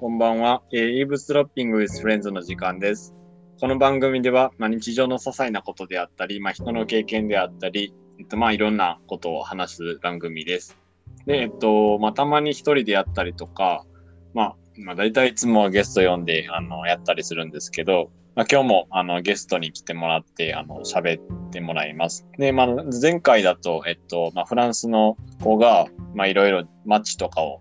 [0.00, 0.62] こんばんは。
[0.72, 3.14] えー、イーブスロッピング with Friends の時間です。
[3.60, 10.78] この番組では、まあ、日常の些細なことであったり、まあ、人の経験であったり、えっと、まあ、いろんなことを話す番組です。
[11.26, 13.84] で、えっと、まあ、たまに一人でやったりとか、
[14.32, 22.26] まあ、まあ、大体いつもゲスト呼んで、あの、やったりするんですけど、まあ、今日も、あの、ゲストに来てもらって、あの、喋ってもらいます。
[22.38, 22.68] で、まあ、
[23.02, 27.60] 前回だと、えっと、まあ、フランスの子が、まあ、いろいろ街とかを、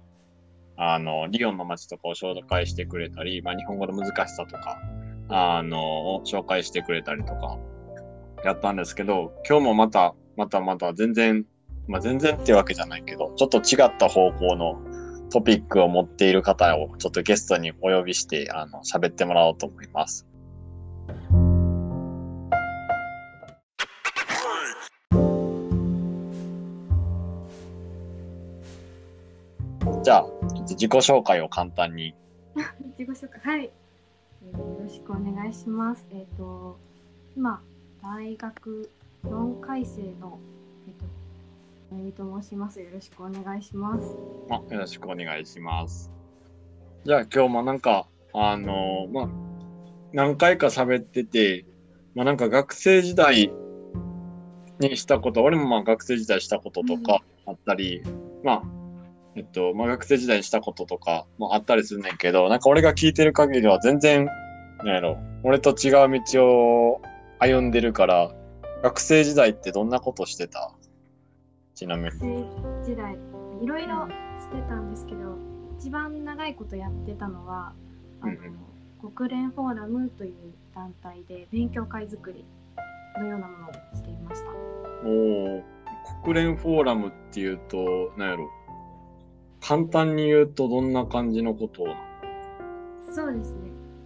[0.81, 4.79] あの、リヨンの街とかを紹介してくれたり、まあ、日本語の難しさとか、
[5.27, 7.57] あの、を紹介してくれたりとか、
[8.45, 11.45] やったんですけど、今日もまた、またまた全然、
[11.89, 14.79] まあ、全然ってわけじゃないけど、ちょっと違った方向の
[15.29, 20.29] トピックを持っている方をちょっとゲストにお呼びして、あの、喋ってもらおうと思います。
[30.69, 32.15] あ、ちょっと自己紹介を簡単に。
[32.97, 33.71] 自己紹介はい、
[34.43, 36.05] えーよろしくお願いします。
[36.11, 36.77] えっ、と
[37.35, 37.61] 今
[38.01, 38.89] 大学
[39.25, 40.39] 4回生の
[40.87, 41.05] えっ、と
[41.91, 42.81] まゆみと申します。
[42.81, 44.15] よろしくお願いします。
[44.49, 46.11] あよろしくお願いします。
[47.03, 49.29] じゃあ今日もなんか、あのまあ、
[50.13, 51.65] 何回か喋ってて、
[52.15, 53.51] まあなんか学生時代
[54.79, 58.01] にしたこと、俺もまあ学生時代したこととかあったり、
[58.43, 58.78] まあ、
[59.39, 64.25] えっと、まあ学生時代にしたこととかもあったりするねんけど、なんか俺が聞いてる限りは全然、
[64.79, 67.01] なんやろ、俺と違う道を
[67.39, 68.33] 歩んでるから、
[68.83, 70.73] 学生時代ってどんなことしてた？
[71.73, 72.19] ちなみに学。
[72.19, 72.27] 生
[72.83, 73.17] 時代
[73.61, 74.09] いろいろ
[74.39, 75.37] してたんですけど、
[75.79, 77.71] 一番長いことやってたのは
[78.19, 78.37] あの、うん
[79.15, 80.33] 国連フォーラムという
[80.75, 82.43] 団体で勉強会作り
[83.17, 84.49] のようなものをしていました。
[85.05, 85.63] おー
[86.21, 88.49] 国連フォーラムっていうと、なんやろ。
[89.61, 91.95] 簡単に言うとどんな感じのことな
[93.13, 93.57] そうですね。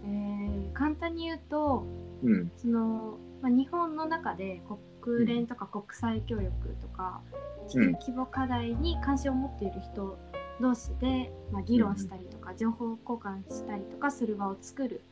[0.04, 1.86] えー簡単に言うと。
[2.22, 2.50] うん。
[2.56, 4.60] その、まあ、日本の中で
[5.04, 6.50] 国連とか国際協力
[6.80, 7.20] とか
[7.68, 10.18] 地球規模課題に関心を持っている人
[10.60, 15.02] 同士で、まあ、議論したりとか情報交換したりとかする場を作る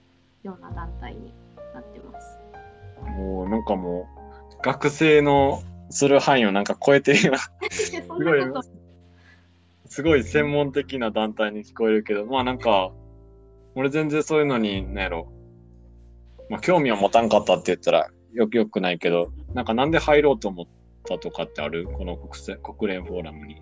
[0.43, 1.33] ような団体に
[1.75, 2.39] なってます。
[3.17, 4.09] もうなんかも
[4.53, 7.37] う、学生のする範囲をなんか超えてるよう
[8.53, 8.63] な、
[9.93, 12.93] すごい専門的な団体に聞こえるけど、まあなんか、
[13.75, 15.31] 俺全然そういうのに、なんやろ。
[16.49, 20.67] まあ興味を持たんかったって言ったらよくよくないけど、なんかなんで入ろうと思っ
[21.07, 21.85] たとかってある？
[21.85, 23.61] この国際国連フォーラムに。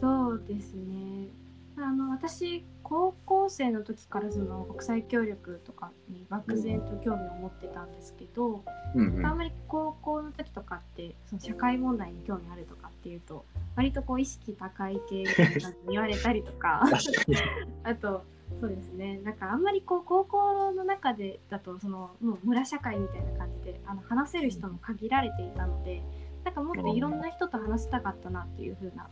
[0.00, 1.28] そうですね。
[1.76, 8.64] あの私高校生の時からその国際協力とかに漠然と興味を持ってたんですけど、
[8.96, 13.44] うんうんあんまり高校の時とかってその社会問題に興味あるとかっていうと
[13.78, 16.82] 割とこう意識高い系みたいな言われたりとか。
[17.84, 18.24] あと
[18.60, 19.20] そうですね。
[19.22, 26.02] なんかあんまりこう高校の中でだとそのもう村社会みたいな感じであの話せる人も限られていたので
[26.44, 29.08] なんかもっといろんな人と話したかったなっていう風な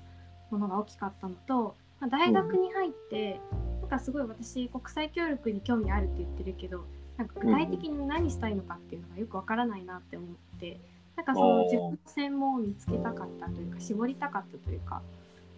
[0.51, 3.41] ものが大きかったのと、まあ、大学に入って
[3.83, 10.81] なんかすごい私国際協力に興味あるって言ってるけどなんか具体的に何したいのかっていうのがよくわからないなって思って
[11.17, 15.03] なんかその自分の専門を見つけたかったというか絞りたかったというか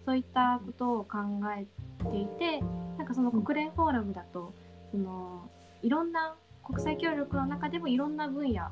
[0.05, 1.17] そういったことを考
[1.55, 1.65] え
[2.09, 2.61] ていて
[2.97, 4.53] なんかその国連フォーラムだと
[4.91, 5.49] その
[5.83, 8.69] いろんな国際協力の中でもいろんな分野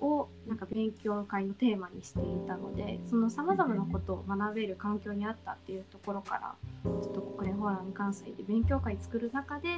[0.00, 9.68] をなんか勉強会のテーマにしていたのでそのさまざまなことを学べる環境にあったっていうところからちょっと国連フォーラム関西で勉強会作る中で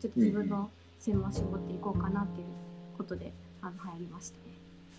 [0.00, 0.70] ちょっと自分の
[1.00, 2.46] 専門を絞っていこうかなっていう
[2.96, 4.51] ことであの入りましたね。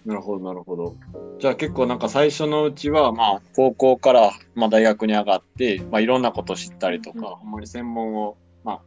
[0.05, 0.95] なるほど、なるほど。
[1.39, 8.81] じゃあ結構なんか最初のうちは、まあ高校からまあ大学に上がって、まあいろんなこと知ったりとうんか、ほんまに専門を、まあ、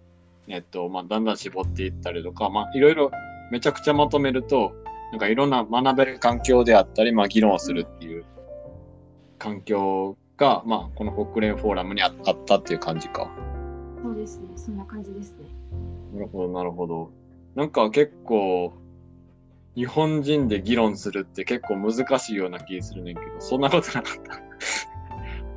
[0.49, 3.11] えっと、まあだんだん絞っていったりとか、まあいろいろ
[3.51, 4.73] めちゃくちゃまとめると、
[5.11, 8.25] なんかいろんな学べる環境であったり、まあ議論をするっていう
[9.39, 13.31] 環境が、まあこの国連フォーラムにああったっていう感じか。
[14.03, 15.47] そうですねそんな感じですね。
[16.15, 17.11] なるほど、なるほど。
[17.55, 18.75] なんか結構、
[19.77, 24.41] 日本人で議論するって結構難しいような気するねんけど、そんなことなかった。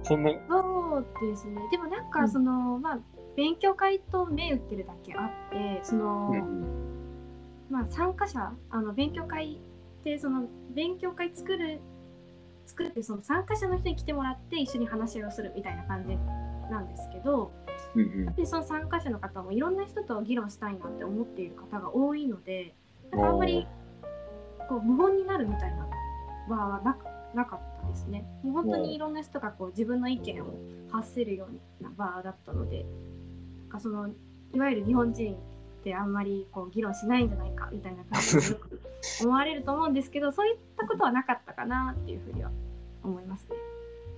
[0.04, 1.62] そんな、そうですね。
[1.72, 2.12] でもなんうん。
[2.12, 3.00] かその、まあ
[3.40, 6.66] 勉強会と銘打ってるだけあってその、うん
[7.70, 9.62] まあ、参加者あの勉強会
[10.02, 10.44] ってその
[10.76, 11.80] 勉強会作る
[12.66, 16.18] 作ってその参加者の人に来てもらって一緒に話し合いをするみたいな感じ
[16.70, 17.54] なんですけど
[17.96, 18.36] うんうん。
[18.36, 22.74] でその参加者の方もいろんな人と議論したいなって思っている方が多いので
[23.12, 23.66] なんかあんまり
[24.70, 25.88] こう無言になるみたいな
[26.48, 27.06] 場はなく
[27.36, 28.24] なかったですね。
[28.44, 30.54] もう本当にいろんな人がこう自分の意見を
[30.92, 31.48] 発せるよ
[31.82, 32.86] うな場だったので
[33.64, 34.10] なんかその
[34.54, 35.38] いわゆる日本人っ
[35.84, 38.58] てあんまりこう議論しないんじゃないかみたいな感じで
[39.22, 42.52] 思われると思うんですけど そういったことはなかったかなっていうふうには
[43.04, 43.56] 思いますね。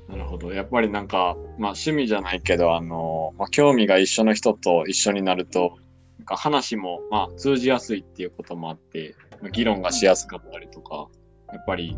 [0.10, 0.52] なるほど。
[0.52, 5.78] やっぱりなんか、まあ趣味じゃないけど、あの、まあ、興味が一緒の人と一緒になると、
[6.20, 11.08] なんか話も、まあ通じやすいっていうこともあって、まあ議論がしやすかったりとか、
[11.52, 11.98] やっぱり、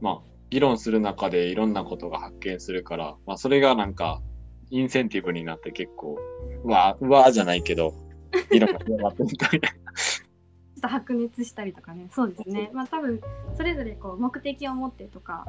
[0.00, 0.18] まあ
[0.50, 4.22] 議論する中でいろんなことが発見するから、まあそれがなんか、
[4.70, 6.18] インセンティブになって結構、
[6.64, 7.94] うわ、うわじゃないけど、
[8.50, 9.68] 議論が広がってみたいな。
[9.68, 9.74] ちょ
[10.78, 13.20] っと白熱したりとかねそうですねまあ多分
[13.56, 15.44] それぞれこう目的を持ってとか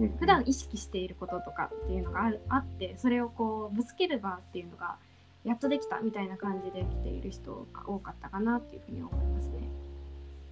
[0.00, 4.96] うん普段意識していることとかっていうのがあるあってそれをこうぶつける場っていうのが
[5.44, 9.70] やっとできたみたいな感じで来ている人が多かったかなっていうふうに思いますね。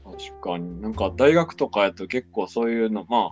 [0.05, 0.81] 確かに。
[0.81, 3.31] なんか大学とかやと結構そういうの、まあ、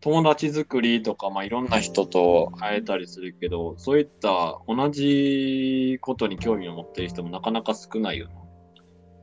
[0.00, 8.34] 友達作りとか、まあいろんな人と会えたりするけど、そういった同じことに興味を持ってる人もなかなか少ないよな。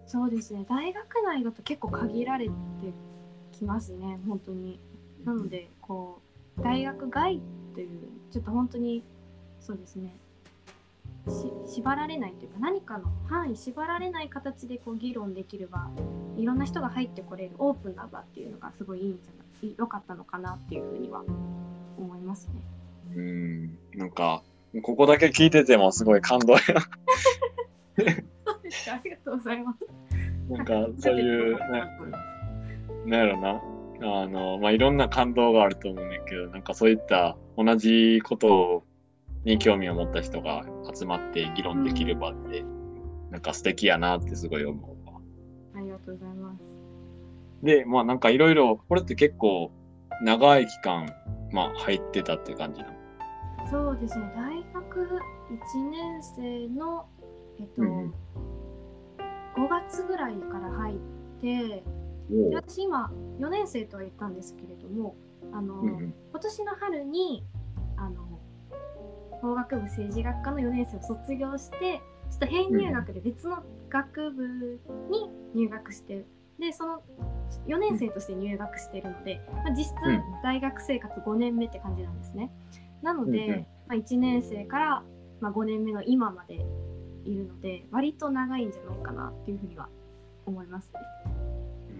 [0.08, 2.52] そうですね大学内だと結構限られて
[3.52, 4.80] きますね本当に。
[5.24, 6.22] なのでこ
[6.58, 7.42] う大学外
[7.74, 7.90] という
[8.32, 9.04] ちょっと本当に
[9.60, 10.20] そうですね
[11.66, 15.90] 縛られないというか何かの範囲縛られない形でこう議論できる場
[16.38, 19.46] いろんな人が入ってこれるオープンな場っていうのがすごいいいんじゃない
[19.78, 21.24] 良かったのかなっていうふうには
[21.98, 22.62] 思いますね。
[23.16, 23.78] うん。
[23.96, 24.44] なんか、
[24.84, 26.60] ここだけ聞いててもすごい感動や。
[26.66, 26.74] そ
[28.02, 29.88] うですかありがとうございます。
[30.50, 31.60] なんか、そういう、ね、
[33.06, 33.62] なんやろな。
[34.02, 38.84] あの、まあいろんな感動があると思うんだけど、なんかそういった同じこと
[39.46, 42.64] に興味を持った人が集まって議論できる場って、
[43.32, 45.20] なんか素敵やなってすごい思うわ。
[45.76, 46.64] ありがとうございます。
[47.64, 49.72] で、まあなんかいろいろ、これって結構
[50.22, 51.08] 長い期間、
[51.52, 52.96] まあ入ってたっていう感じなの？
[53.70, 57.08] そうですね大学1年生の、
[57.60, 58.14] えっとうんうん
[59.58, 60.98] 5月ぐらいから入っ
[61.42, 61.84] て
[62.54, 63.10] 私今
[63.40, 65.16] 4年生とは言ったんですけれども
[65.54, 67.46] あの、うんうん今年の春に
[67.96, 68.35] あの
[69.46, 72.02] 法学部政治学科の4年生を卒業して
[72.32, 74.80] ちょっと編入学で別の学部
[75.12, 76.26] に入学して、
[76.60, 77.04] でその
[77.68, 82.52] 4年生として入学しているので、まあ、実質うん大学生活5年目って感じなんですね。
[83.04, 85.04] なので、うんうんまあ、1年生から、
[85.40, 86.66] まあ、5年目の今まで
[87.24, 89.90] いるので割と長いんじゃないかなっていうふうには
[90.46, 91.00] 思いますね。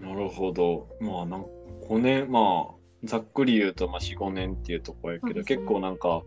[0.02, 0.88] なるほど。
[1.00, 1.46] まあ、なん
[1.88, 6.22] 5年、まあ、ざっくり言うと、まあ、4、5年っていうところやけど、ね結構なんか、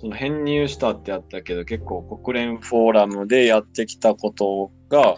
[0.00, 5.16] その編入したってあったけど、結構国連フォーラムでやってきたことが、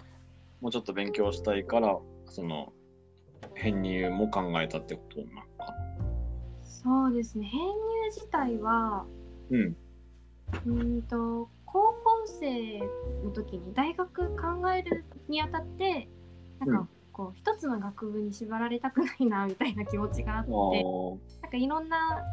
[0.59, 2.73] もうちょっと勉強したいから、その、
[3.55, 5.73] 編入も考えたってことなのか
[6.59, 7.75] そうですね編入
[8.11, 9.05] 自体はな。
[9.51, 9.75] うん。
[10.65, 12.79] うーんと高校生
[13.23, 16.09] の時に大学考えるにあたって
[16.59, 22.23] なんかうんこう一つの学部に縛られたくないなみたいな気持ちがあってなんかいろんな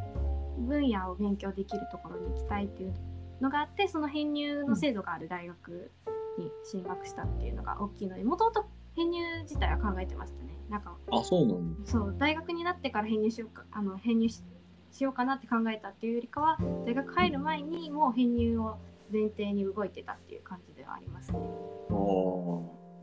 [0.61, 2.95] 分野を勉強できるところに行きたいっていう
[3.41, 5.91] のがあってその編入の制度がある大学
[6.39, 8.65] に進学したっていうのが大きいのでもともと
[8.95, 10.51] 編入自体は考えてましたね。
[10.69, 11.91] なんかあ、そうなんだ。
[11.91, 14.43] そう大学になってから編入しようかあの編入し
[14.91, 18.77] しようかなって考えたっていうよりかは大学入る前にもう編入を
[19.13, 21.39] 前提に動いてたっていう感じではありますね。
[21.39, 21.93] あ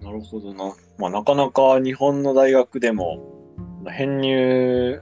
[0.01, 0.74] あ、なるほどな。
[0.98, 3.20] まあ、なかなか日本の大学でも、
[3.89, 5.01] 編入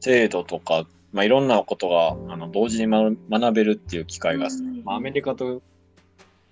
[0.00, 0.86] 制度とか、
[1.18, 5.62] まあ、いろんなことがあの同時に学学べるっていう機会が、うんまあ、アメリカと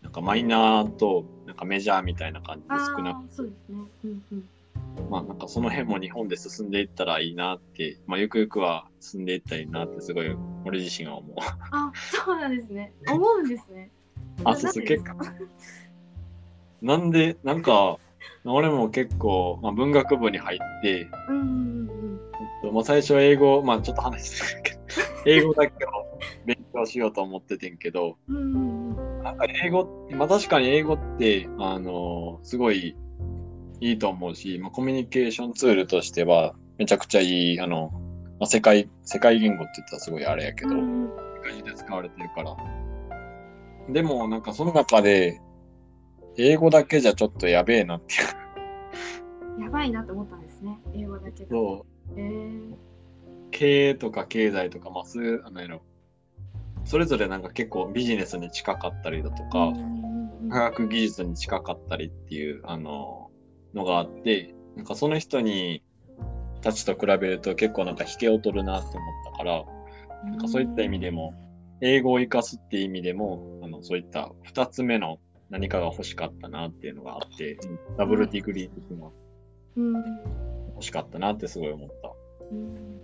[0.03, 3.79] なんかマイナーとなんかメジャーみたいな感じであ少なくあそうですね。
[4.03, 4.49] うんうん。
[5.09, 11.37] まあなんかその辺も日本で進んでいったらいいなって、まあゆくゆくは進んでいったらいいなってすごい俺自身は思う。
[11.71, 12.93] あそうなんですね。
[13.09, 13.89] 思うんですね。
[14.43, 15.05] あ、なそうそう、結
[16.83, 17.47] なんでですか？
[17.47, 17.99] なんで、なんか、
[18.45, 21.76] 俺も結構、まあ、文学部に入って、うん
[22.67, 24.81] とまあ、最初英語、まあちょっと話してるけど、
[25.27, 25.89] 英語だけを
[26.45, 28.17] 勉強しようと思っててんけど。
[28.29, 32.97] なんか英語、まあ確かに英語って、あのすごい
[33.81, 37.91] いいと思うし、まあ、コミュニケーションツールとしてはめちゃくちゃいい、あの、
[38.39, 40.77] まあ、世界、世界言語って言ったらすごいあれやけど、世
[41.43, 42.57] 界中で使われてるから。
[43.89, 45.41] でもなんかその中で、
[46.39, 48.17] 英語だけじゃちょっとやべえなってい
[49.61, 49.63] う。
[49.63, 50.79] やばいなと思ったんですね。
[50.95, 51.51] 英語だけど。
[51.51, 52.75] そうえー、
[53.51, 55.83] 経営とか経済とか、まあ、そういう、あのやろ、
[56.85, 59.73] それぞれなんか結構ビジネスに近かったりだとか、
[60.51, 63.31] 科学技術に近かったりっていう、あの、
[63.75, 65.83] のがあって、なんかその人に、
[66.63, 69.65] たちと比べると結構なんか引けを取るなって思ったから、
[70.25, 71.35] なんかそういった意味でも、
[71.81, 75.19] 英語を活かすっていう意味でも、あの、そういった二つ目の
[75.51, 77.59] 何かが欲しかったなっていうのがあって、
[77.99, 79.11] ダブルディグリー的な
[79.77, 79.95] うん。
[80.75, 82.13] 欲しかったなってすごい思った。
[82.51, 83.01] うん。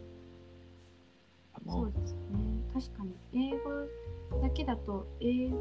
[1.68, 2.18] そうですね。
[2.74, 3.50] 確かに。
[3.50, 5.52] 英語だけだと英,、うん。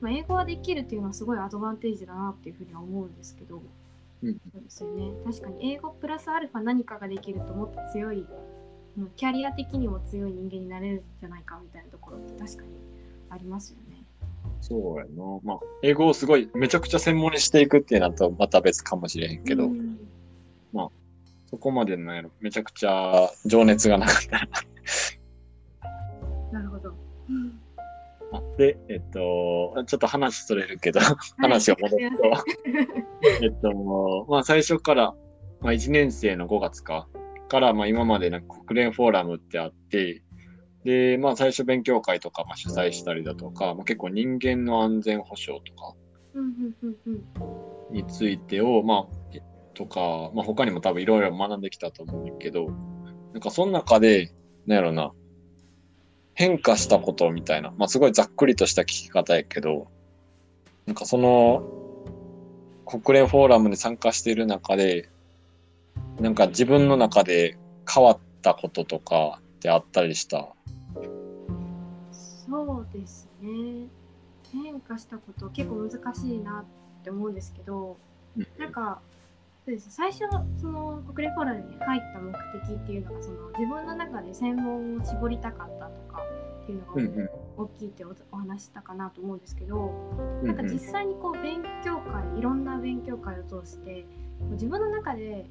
[0.00, 3.62] まあ、英語はできるっていうのはすごいアドバンテージだなっていうふうには思うんですけど、
[4.22, 4.40] うん。
[4.52, 5.12] そうですよね。
[5.24, 8.26] 確かに英語プラスアルファ何かができるともっと強い
[9.16, 12.68] キャリア的にも強い人間になれるんじゃないかみたいなところって確かに
[13.30, 14.02] ありますよね。
[14.60, 15.38] そうやな。
[15.44, 19.97] まあ、英語をすごいめちゃくちゃ専門にしていくっていうのとまた別かもしれへんけど、うん
[21.50, 22.30] そこまでのやろ。
[22.40, 24.48] めちゃくちゃ情熱がなかったら。
[26.52, 26.94] なるほど。
[28.32, 31.00] あで、えっと、ちょっと話それるけど、
[31.38, 32.44] 話を戻すと、
[33.42, 35.14] えっと、まあ最初から、
[35.60, 37.08] まあ1年生の5月か、
[37.48, 40.22] から、まあ今までなんか国連フォーラムってあって、
[40.84, 45.94] で、まあ最初勉強会とか、まあ、主催したりだとか、まあ、結構人間の安全保障とか
[47.90, 49.40] についてを、まあ、え
[49.78, 52.66] とか、まあ他にも多分いろいろ学んできたと思うんだけど、
[53.32, 54.34] なんかその中で、
[54.66, 55.12] なんやろな、
[56.34, 59.86] 変化したことみたいな、まあすごいざっくりとした聞き方やけど、
[60.86, 61.62] なんかその
[62.84, 65.08] 国連フォーラムに参加している中で、
[66.20, 67.56] なんか自分の中で
[67.88, 70.48] 変わったこととかってあったりした？
[72.12, 73.88] そうですね
[74.50, 76.64] 変化したこと結構難しいな
[77.00, 77.98] って思うんですけど
[78.58, 79.02] なんか
[79.68, 79.90] そうです。
[79.90, 80.20] 最初
[80.58, 86.22] その国連フォーラムに入った目的っていうのがその自分の中で専門を絞りたかったとか
[86.62, 87.28] っていうのがうんうん。
[87.58, 89.92] 大きいっておお話ししたかなと思うんですけど
[90.40, 94.06] うんなんか実際にこう勉強会いろんな勉強会を通して
[94.52, 95.44] 自分の中で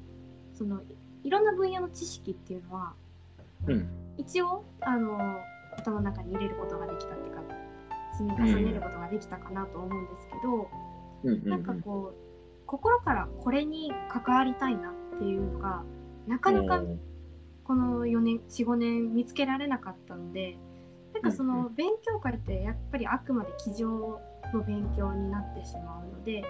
[0.52, 2.94] そのいいろんな分野の知識っていうのは
[3.68, 3.88] うん。
[4.16, 5.16] 一応あの
[5.76, 7.42] 頭の中に入れることができたっていうか
[8.18, 10.68] 積み重ねることができたかなと思うんですけど、
[11.22, 11.48] うんうん。
[11.48, 12.27] なんかこう
[12.68, 15.82] 心からこれに関わりたいなっていうのが
[16.26, 16.84] なかなか
[17.64, 20.58] この4年45年見つけられなかったので
[21.14, 24.20] なんかそうんの勉強会ってやっぱりあくまで机上
[24.52, 26.42] の勉強になってしまうのでや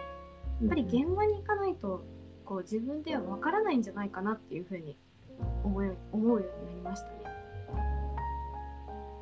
[0.67, 2.05] っぱり現場に行かないと
[2.45, 4.99] こう自分ではわからないんじゃないかなっていうふうに
[5.63, 7.13] 思い思うようになりましたね。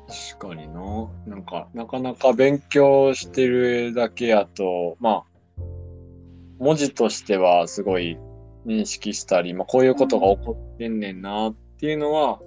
[0.07, 1.09] 確かにな。
[1.25, 5.23] なんか、なかなか勉強してるだけやと、まあ、
[6.59, 8.17] 文字としてはすごい
[8.65, 12.39] 認識したり、まあ、こういうことが起こってんねんなっていうのは、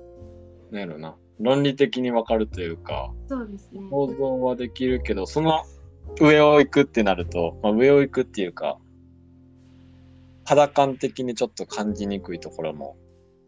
[0.70, 1.16] なんやろな。
[1.38, 3.80] 論理的にわかるというか、そうですね。
[3.90, 5.62] 想像はできるけど、その
[6.20, 8.78] 上を行くってなると、まあ、上を行くっていうか、
[10.44, 12.96] 肌感的にちょっと感じにくいところも。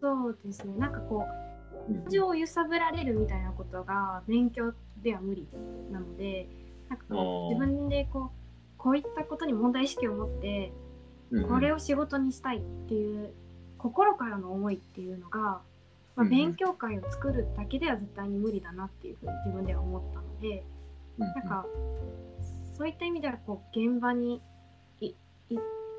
[0.00, 0.74] そうですね。
[0.78, 1.42] なんかこう
[1.88, 5.48] うん感情を揺さぶられるみたいなことが勉強では無理
[5.90, 6.48] なので
[6.88, 8.41] なんかこう自分でこう
[8.82, 10.72] こういったことに問題意識を持って
[11.30, 13.32] うんこれを仕事にしたいっていう
[13.78, 15.62] 心からの思いっていうのが、ま
[16.18, 20.64] あ、うん勉強会を作るだけでは絶対に無理だなっていうふうに自分では思ったので
[21.18, 21.64] うんなんか
[22.76, 24.42] そういった意味ではこう現場に
[25.00, 25.58] いい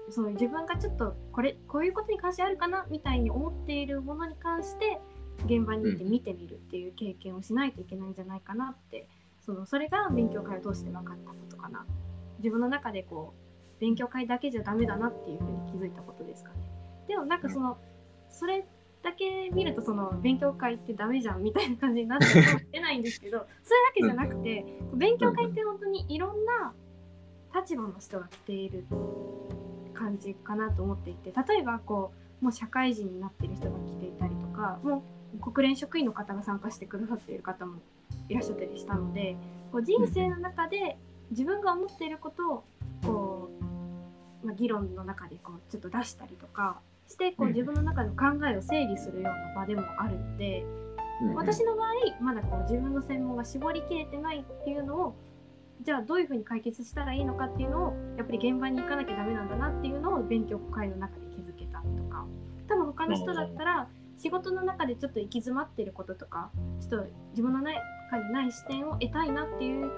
[0.09, 4.99] そう自分がちょっとこれこういうことに関してあるかなみたいに思っているものに関して
[5.45, 9.07] 現場に行って見てみるっていう経験をしないといけないんじゃないかなって
[9.45, 11.85] そのそれが勉強会を通して分かったことかな
[12.43, 16.55] 自分の中でこう勉強会だけじゃダメだなっていうふうに気づいたことですかね。
[17.07, 17.77] でもなんかその
[18.29, 18.65] それ
[19.01, 26.73] だけ見るとその勉強会ってダメじゃんみたいな感じになってるかもしれないんですけど それだけじゃなくて勉強会って本当にいろんな
[27.53, 28.85] 立場の人が来ている
[29.93, 35.03] 感じかなと思っていて例えばこうもう社会人になってる人が来ていたりとかも
[35.35, 37.79] う国連職員の方が参加してくださっている方も
[38.29, 39.35] いらっしゃったりしたので
[39.71, 40.97] こう人生の中で
[41.31, 42.63] 自分が思っていることを
[43.05, 43.49] こ
[44.43, 50.65] う、まあ、議論の中でこうちょっと出したりとかしてこううん自分の中の考えを整理するような場でもあるので。
[51.35, 51.89] 私の場合
[52.21, 55.15] まだこう自分の専門が絞りきれてないっていうのを
[55.81, 62.25] じゃあどういうふうに解決したらいいのかっていうのをやっぱり現場に行かなきゃダメなんだなっていうのを勉強会の中で気づけたとか
[62.67, 63.87] 多分他の人だったら
[64.17, 66.49] 仕事の中でちょっと行き詰まってることとか
[66.79, 69.91] ちょっと自分の中にない視点を得たいなっていう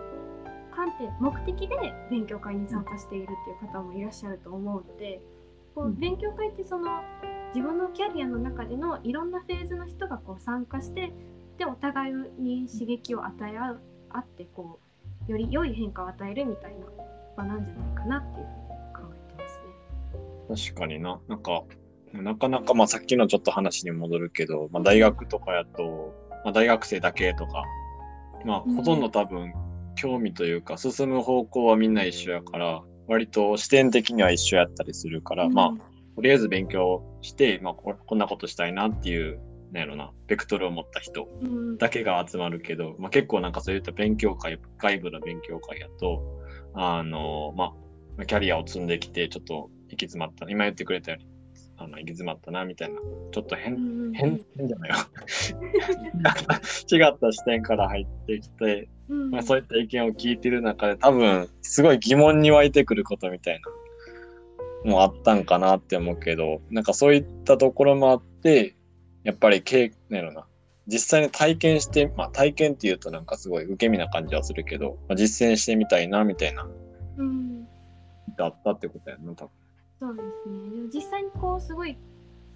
[0.75, 1.75] 観点目的で
[2.09, 3.27] 勉強会に参加しているっ
[3.59, 5.21] ていう方もいらっしゃると思うので
[5.73, 7.01] こううん勉強会ってその
[7.53, 11.13] 自分のキャリアの中でのいろんなフェーズの人がこう参加して
[11.57, 14.79] でお互いに刺激を与え合うあってこ
[15.27, 16.85] うより良い変化を与えるみたいな
[17.35, 20.71] 場なんじゃないかなっていうふうに考えてますね。
[20.73, 21.19] 確かにな。
[21.27, 21.63] なんか、
[22.13, 26.13] なかなか、まあさっきのちょっと話に戻るけど、まあ大学とかやと、
[26.43, 27.63] まあ大学生だけとか、
[28.45, 29.53] まあうんほとんど多分、
[29.95, 39.39] 興味というか進む方向はみんな一緒やから割と視点的には一緒やったりするから、まあとりあえず勉強して、まあ、ここんなことしたいなっていう
[39.71, 41.77] なんやろなベクトルを持った人うん。
[41.77, 46.23] だけが集まるけど、まあ、結構なんかそういった勉強会外部の勉強会やと
[46.73, 47.73] あのま
[48.17, 51.29] あキャリアを積んできてちょっと行き詰まった今言ってくれたように
[51.77, 52.99] あの行き詰まったなみたいな
[53.33, 53.77] ちょっと変う
[54.09, 54.95] ん変変じゃないよ
[56.89, 63.61] 違った視点から入ってきて、うんまあ、そういった意見を聞いてる中で多分すごい疑問に湧いてくることみたい
[64.85, 68.75] なもあったんかなって思うけどなんかそういったところもあって
[69.23, 70.45] やっぱり経なんやろな。
[70.87, 76.67] 実際に体験して、まあ、体験っていうとなんかすごい受け身な感じはするけど、まあ、実践してみたいなみたいな
[77.17, 77.65] うん。
[78.37, 79.49] だったってことやな多分。
[79.99, 80.69] そうですね。
[80.69, 81.99] でも実際にこうすごいこ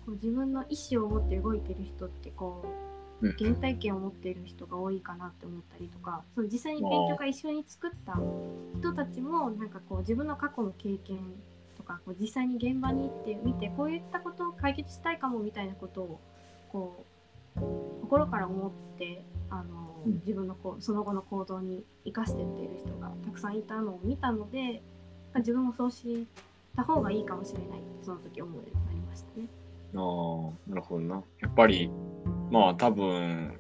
[0.10, 2.89] う自分の意思を持って動いてる人ってこううん
[3.22, 8.18] 原体験を持っている人が多いかなって思ったりとかその実際に勉強会一緒に作った
[8.80, 11.20] 人たちもなんかこう自分の過去の経験
[11.76, 16.20] とかこう実際に現場に行ってみてこういったことを解決したいかもみたいなことを
[16.72, 17.06] こ
[17.58, 17.60] う
[18.02, 19.90] 心から思ってあの、うん
[20.26, 24.82] 自分のこうその後の行動に生かしてっている人がたくさんいたのを見たので
[25.36, 26.26] 自分もそうし
[26.74, 29.48] た方がいいかもしれないってその時思うようになりましたね。
[29.96, 31.22] ああ、なるほどな。
[31.42, 31.90] やっぱり、
[32.52, 33.60] まあ多分、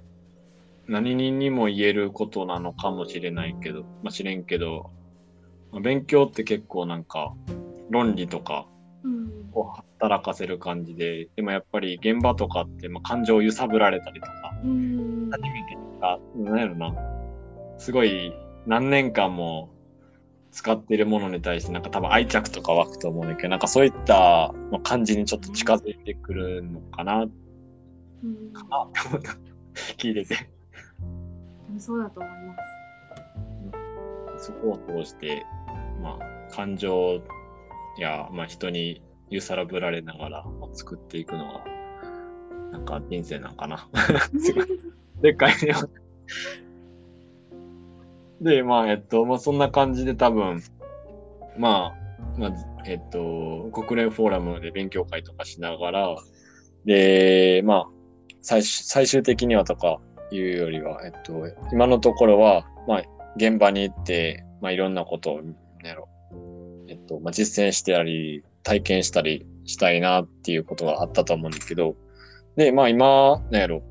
[0.87, 4.91] 何にも言えることなのかもしれないけど、まあ知れんけど、
[5.71, 7.33] まあ勉強って結構なんか、
[7.89, 8.67] 論理とか
[9.03, 9.49] うん。
[9.53, 15.29] を働かせる感じで、でもやっぱり現場とかって、まあ、感情を揺さぶられたりとか、うん。
[15.31, 16.93] 初めてあ、なんやろな、
[17.77, 18.33] すごい
[18.65, 19.69] 何年間も
[20.51, 27.25] 使っているものに対してなんか多分愛着とか湧くと思うんだけど、なんかそういったまあ感じにちょっと近づいてくるのかな、
[28.23, 29.37] うんかなって思った。
[29.97, 30.49] 聞いてて。
[31.77, 32.55] そうだと思いま
[34.37, 34.45] す。
[34.47, 35.45] そこを通して、
[36.01, 37.21] まあ、感情
[37.97, 41.63] や、まあ、人に揺さぶられながらまあ作っていくのが、
[42.71, 43.87] なんか人生なんかな。
[45.21, 45.73] でっかいね。
[48.41, 50.61] で、まあ、えっと、まあ、そんな感じで多分、
[51.57, 51.93] ま
[52.37, 52.53] あ、まあ、
[52.85, 56.15] えっと、国連フォーラムで勉強会とかしながら、
[56.85, 57.87] で、まあ、
[58.41, 59.99] 最終最終的にはとか
[60.31, 63.03] いうよりは、えっと、今のところは、まあ、
[63.35, 65.41] 現場に行って、まあ、いろんなことを、
[65.83, 66.07] やろ、
[66.87, 71.95] えっと、まあ、実践してたり、体験したりしたいなっていうことがあったと思うんだけど、
[72.55, 73.83] で、まあ今、なんやろ、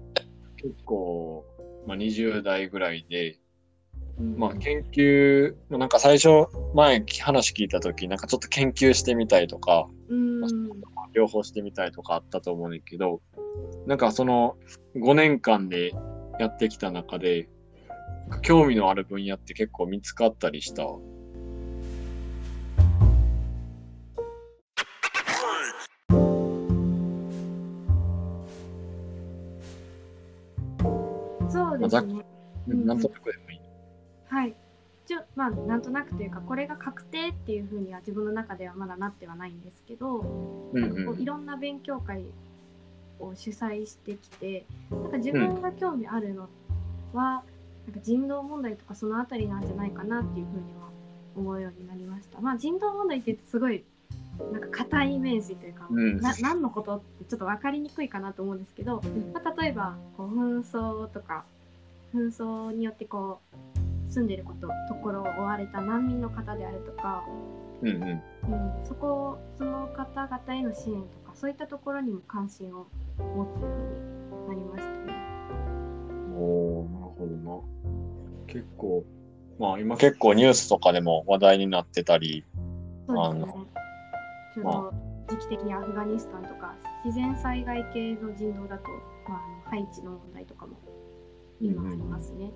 [0.56, 1.44] 結構、
[1.86, 3.38] まあ20代ぐらいで、
[4.36, 10.40] まあ研究、まあなんか最初、前話聞いた時なんかちょっと研究してみたいとか、うん
[11.12, 13.20] 両方してみたいとかあったと思うんだけど、
[13.86, 14.56] なんかその
[14.96, 15.92] 5年間で
[16.38, 17.48] やってきた中で、
[18.42, 20.82] 興味のある分野って結構見つかったりした？
[31.50, 32.22] そうですね。
[32.68, 33.60] うんなんとなくでもいい。
[34.28, 34.54] はい。
[35.08, 40.18] ちょまあなんとなくというかこれが確定っていうふうには自分の中ではまだなってはないんですけど、
[40.74, 41.14] うんなんかこう。
[41.14, 42.24] うんいろんな勉強会
[43.18, 46.48] を主催してきてなんか自分が興味あるの
[47.14, 47.42] は、
[47.86, 50.90] なんか人道問題とかそのあたりなんじゃないかなっていうふうには
[51.34, 52.40] 思うようになりました。
[52.40, 53.84] まあ人道問題ってすごい
[54.52, 61.44] なんか硬いイメージというか、うんな何のことってちょっと分かりにくいかなと思うんですけど、まあ、例えばこう紛争とか
[62.14, 63.40] 紛争によってこ
[63.76, 63.77] う
[64.18, 67.24] 住んでることところを追われた難民の方であるとか、
[67.82, 68.02] うんうん。
[68.02, 73.68] うん、そこその方々への支援とかそういったところにも関心を持つよ
[74.48, 75.12] うになりましたね。
[76.36, 78.52] おーなるほどな。
[78.52, 79.04] 結構、
[79.58, 82.44] まあ今結構ニュースとかでも話題になってたり、
[83.06, 84.54] そうですねあ。
[84.54, 84.92] ちょうど
[85.28, 88.84] 時期的にアフガニスタンとか自然災害系の人道だと、
[89.28, 90.76] まあ、あのハイチの問題とかも
[91.60, 92.50] 今ありますね。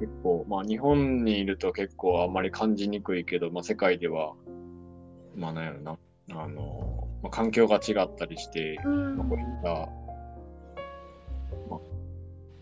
[0.00, 4.34] 結構、まあ日本にいると結構あんまり感じにくいけど、まあ世界では、
[5.36, 5.98] まあなんやろな、
[6.30, 9.70] あの、まあ、環境が違ったりして、うんまあ、こういった、
[11.70, 11.80] まあ、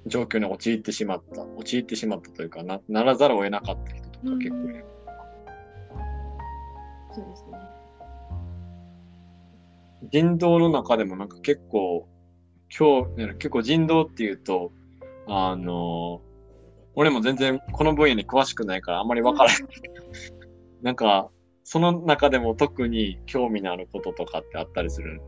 [0.07, 4.85] 状況に陥ってしまった、陥ってしまったというかな、ならざるを得なかった人とか結構いる。
[7.13, 7.59] そうですね。
[10.13, 12.07] 人道の中でもなんか結構、
[12.77, 14.73] 今日、結構人道っていうと、
[15.27, 16.21] あの、
[16.97, 19.63] 俺も全然この分野に詳しくないからあんまりわからない。
[20.83, 21.31] なんか、
[21.63, 25.21] その中でも特に興味のあることとかってあったりする？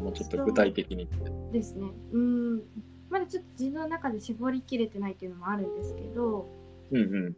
[0.00, 1.08] もうちょっと具体的に。
[1.52, 1.90] ですね。
[2.12, 2.62] うん。
[3.10, 6.46] まだちょっと自分の中で絞りきれてないっていうのもあるんですけど
[6.90, 7.36] うんうん。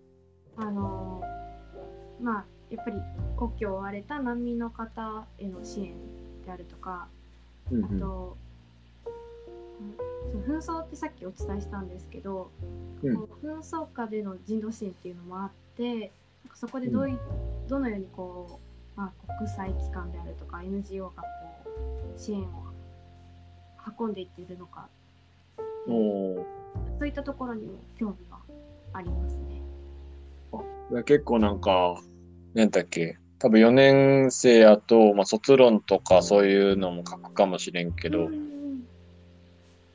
[0.57, 1.23] あの
[2.21, 2.97] まあやっぱり
[3.37, 5.95] 故郷を追われた難民の方への支援
[6.45, 7.09] であるとか
[7.71, 7.85] うんうん。
[7.85, 8.37] あと、うんその
[10.47, 12.71] 紛争ってさっきお伝えしたんですけど、うん
[13.03, 16.13] 紛争下での人道支援っていうのもあって
[16.45, 17.17] なんかそこでどうい、
[17.67, 18.61] どのようにこ
[18.97, 21.29] う、まあ、国際機関であるとか NGO がこ
[22.15, 22.47] う支援を
[23.99, 24.87] 運んでいっているのか
[25.87, 26.45] そ
[27.05, 28.39] ういったところにも興味は
[28.93, 29.63] ありますね。
[30.93, 31.03] ー。
[31.05, 31.99] 結構なんか、
[32.53, 33.17] なんだっけ。
[33.39, 38.60] 多分4年生やと、まあ、卒論とかそういうのも書くかもしれんけど、うんうん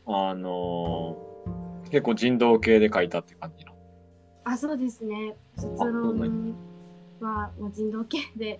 [0.08, 1.36] あのー
[1.92, 3.72] 結構人道系で書いたって感じの。
[4.44, 5.36] あそうですね。
[5.56, 6.56] 卒論
[7.22, 8.60] はもう人道系で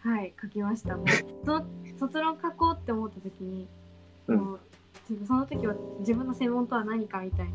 [0.00, 0.96] はい書きました。
[0.96, 1.06] もう
[1.46, 1.64] そ
[1.98, 3.68] 卒論書こうって思った時に、
[4.26, 4.58] うん。
[5.26, 7.52] その時は自分の専門とは何かみたいな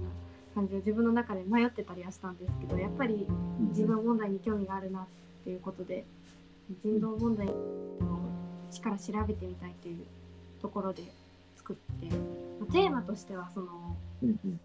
[0.56, 3.28] 感じで自分の中で迷ってたりはしたんですけどやっぱり
[3.72, 5.06] 人道問題に興味があるなっ
[5.44, 6.06] ていうことで
[6.84, 7.54] 人道問題の
[8.72, 10.06] 力調べてみたいという
[10.62, 11.04] ところで
[11.56, 13.68] 作ってまあテーマとしてはその
[14.24, 14.60] うんうん。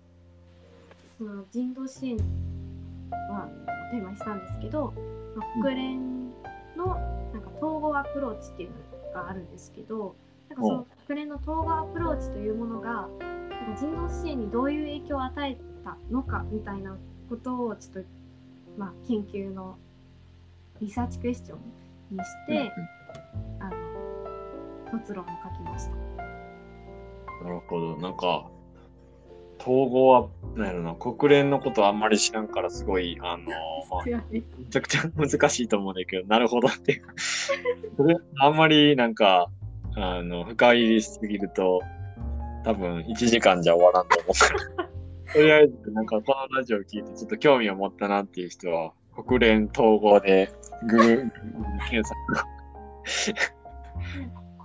[1.18, 3.48] その人道支援は
[3.92, 4.92] テーマにしたんですけど、
[5.36, 6.30] まあ国連
[6.76, 6.86] の
[7.32, 8.70] なんか統合アプローチっていう
[9.14, 10.14] のがあるんですけど
[10.48, 16.96] なんかその国連の統合アプローチというものがなんか人道支援にどういう影響を与えたのかみたいな
[17.28, 18.08] ことをちょっと、
[18.76, 19.76] まあ、研究の
[20.80, 22.72] リサーチクエスチョンにして、
[23.60, 26.01] あの卒論を書きました。
[27.42, 27.96] なるほど。
[27.98, 28.48] なんか、
[29.60, 33.44] 統合は、なんやろな、国連のことあんまり知らんから、すごい、あの
[34.30, 37.02] めちゃくちゃ難しいと思うんだけど、なるほどっていう。
[37.96, 39.48] それあんまりなんか、
[39.94, 41.80] あの、深入りしすぎると、
[42.64, 44.88] 多分1時間じゃ終わらんと思うから。
[45.32, 50.50] とりあえず、なんかこのラジオ聞いてちょっと興味を持ったなっていう人は、国連統合で
[50.88, 51.30] グー
[51.88, 52.46] 検索。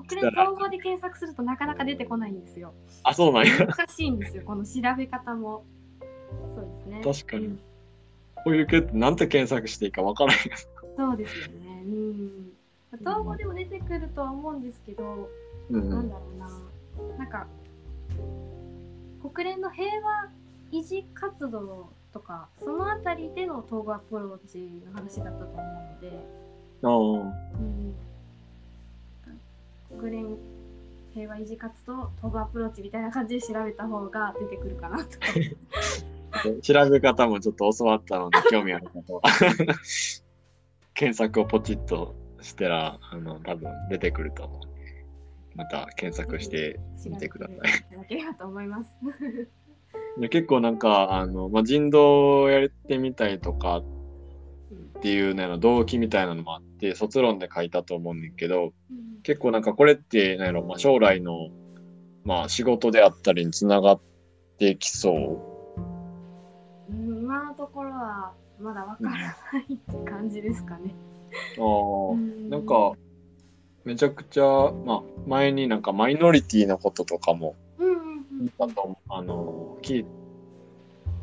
[0.07, 2.73] 国連統合で検索するとなかなか出てこないんですよ。
[3.03, 3.67] あ、そうなんや。
[3.67, 5.65] 難しいんですよ、この調べ方も。
[6.53, 7.01] そうですね。
[7.03, 7.59] 確かにうん
[8.47, 10.39] こういう系ってなんて検索していいかわからない。
[10.95, 11.83] そうですよね。
[11.85, 12.53] うん。
[13.05, 15.29] 統合でも出てくるとは思うんですけど、
[15.69, 16.49] うんなんだろうな。
[17.17, 17.47] なんか、
[19.33, 20.29] 国連の平和
[20.71, 25.65] 維持活動とか、そのあたりでの統合アプローチの話だったと思う
[25.95, 26.25] ので、
[26.83, 27.95] あうん、
[29.89, 30.37] 国連
[31.13, 35.17] 平和維持活動統合アプローチみたいな感じで調べた方が出てくるかなと。
[36.31, 39.21] あ、調べ方もちょっと教わったので、興味ある方は。
[40.93, 44.61] 検索をポチッとしたら、あの、多分出てくると思う。
[45.55, 47.57] また検索してみてください。
[47.57, 48.95] いただければと思います。
[50.19, 53.83] で結構なんか、あの、まあ、人道をやってみたいとかっ
[54.99, 61.49] ていうのの動機みたいなのもあって、卒論で書いたと思うねんけど、うん結構なんかこれって、なんやろ、まあ、将来の、
[62.23, 64.01] まあ、仕事であったりにつながっ
[64.57, 65.81] てきそう。
[66.89, 70.95] うん今のところはまだわからないって感じですかね。
[71.57, 72.93] ああ、うんなんか、
[73.83, 74.43] めちゃくちゃ、
[74.85, 77.55] まあ、前になんかマイノリティのこととかも
[79.09, 80.05] あの、聞い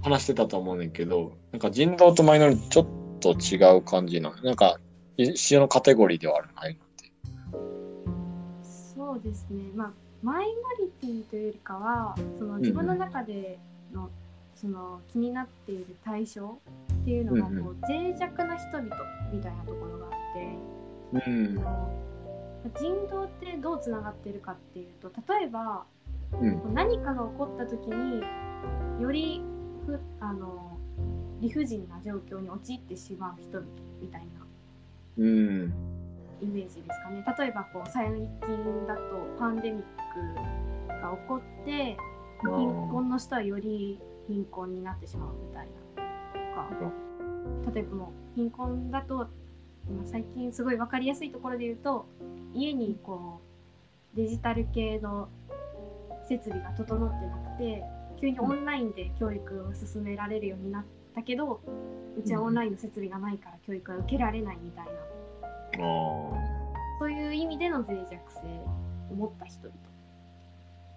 [0.02, 2.86] 話してたと思うねんけど、なんか人道とマイノリティちょっ
[3.32, 4.36] と違う感じなの。
[4.42, 4.78] なんか、
[5.16, 7.12] 一緒のカテゴリーではあるないのって。
[8.62, 9.70] そうですね。
[9.74, 13.58] まあマイノリティというよりかはその自分の中で
[13.92, 14.10] の、
[14.54, 16.58] その気になっている対象
[17.02, 18.88] っていうのがうんうこう、脆弱な人々
[19.32, 21.30] みたいなところがあって。
[21.30, 21.62] うんあ。
[21.62, 22.04] の
[22.80, 25.84] 人道ってどうつながってるかっていうと例えば
[26.40, 26.74] うん。
[26.74, 28.22] 何かが起こった時に
[29.00, 29.42] より
[29.86, 30.73] ふあの
[31.44, 33.66] 理不尽な状況に陥ってしまう人々
[34.00, 34.26] みたいな
[35.18, 35.74] うん。
[36.40, 37.24] イメージですかね。
[37.38, 39.02] 例えばこう最近だと
[39.38, 39.82] パンデミッ
[40.88, 41.96] クが起こって
[42.42, 49.26] 貧困の人はより貧困になってしまうみたいなとか例えばもう貧困だと、まあ、
[50.04, 52.06] 最近すごい分かりやすいところで言うと
[52.54, 53.40] 家にこ
[54.14, 55.28] うデジタル系の
[56.28, 57.84] 設備が整ってなくて
[58.20, 61.60] 急にオンラインで教育を進められるようになったけど
[62.16, 64.90] うちはオンラインの設備がないから教育が受けられないみたいな。
[67.00, 68.40] そういう意味での脆弱性
[69.10, 69.74] を持った人々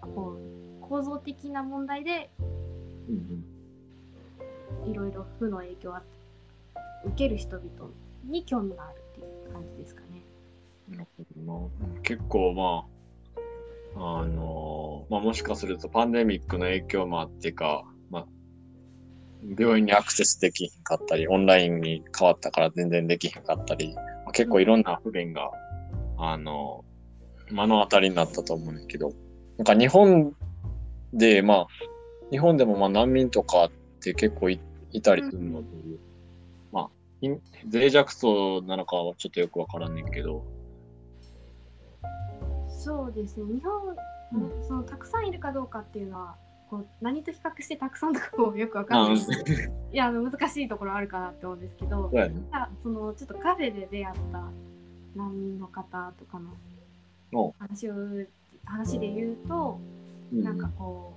[0.01, 2.29] こう構造的な問題で
[3.09, 3.43] うん
[4.85, 5.95] いろいろ負の影響を
[7.05, 7.91] 受ける人々
[8.25, 10.21] に興味があるっていう感じですかね。
[10.89, 12.01] なるほどな。
[12.01, 12.85] 結構ま
[13.95, 17.96] あ、あのまあ、もしかするとパンデミックの影響もあってか、まあ、
[19.43, 23.95] 病院にアクセスできひんかったり、オンラインに変わったから全然できひんかったり、
[24.33, 25.51] 結構いろんな不便が、
[26.17, 26.83] あの、
[27.51, 29.11] 目の当たりになったと思うんだけど、
[29.57, 30.35] なんか日本
[31.13, 31.67] で、まあ、
[32.31, 33.71] 日本でもまあ難民とかっ
[34.01, 34.59] て結構い
[34.91, 35.67] いたりするので、
[36.71, 36.89] まあ、
[37.21, 37.29] い
[37.71, 40.45] 脆弱層なのかはちょっとよくわからんねんけど、
[42.69, 43.55] そうですね。
[43.55, 43.95] 日本、
[44.33, 46.35] うんそのたくさんいるかどうかっていうのは
[46.69, 49.27] こう何と比較してたくさんとかもよくわかんないし。
[49.91, 52.09] いや難しいところあるかなって思うんですけど。
[52.09, 52.41] そうやね。
[52.51, 54.43] ただそのちょっとカフェで出会った
[55.15, 56.51] 難民の方とかの
[57.33, 57.95] お話を
[58.65, 59.79] 話で言うと、
[60.33, 60.43] うん。
[60.43, 61.13] なんかこ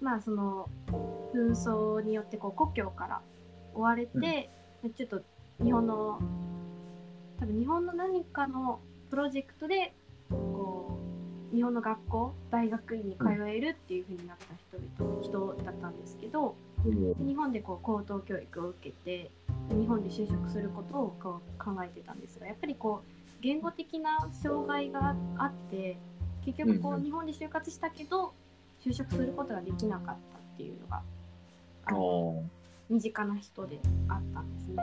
[0.00, 0.68] うまあその
[1.32, 3.20] 紛争によってこう故郷から
[3.74, 4.50] 追われて、
[4.96, 5.22] ちょっと
[5.62, 6.18] 日本の
[7.38, 9.92] 多分日本の何かのプロジェクトで
[10.30, 10.99] こう
[11.52, 14.44] 日本の学校大学院に通えるっていう風になった
[14.98, 17.26] 人々、人だったんですけどうん。
[17.26, 19.30] 日本でこう高等教育を受けて
[19.70, 25.98] 日本で就職することをこう考えてたんですがやっぱりこう言語的な障害があって
[26.44, 28.32] 結局こう日本で就活したけど
[28.84, 31.02] 就職することができなかったっていうのが
[31.86, 32.44] あのお
[32.88, 34.76] 身近な人であったんですね。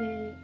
[0.00, 0.34] で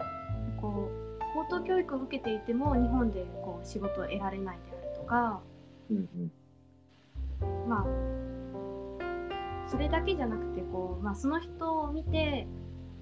[0.61, 5.41] こう高等教育を受けていても日本でこう仕事を得られないであるとか
[5.91, 7.69] うんうん。
[7.69, 7.87] まあ
[9.69, 12.47] それだけじゃなくてこう、まあ、その人を見て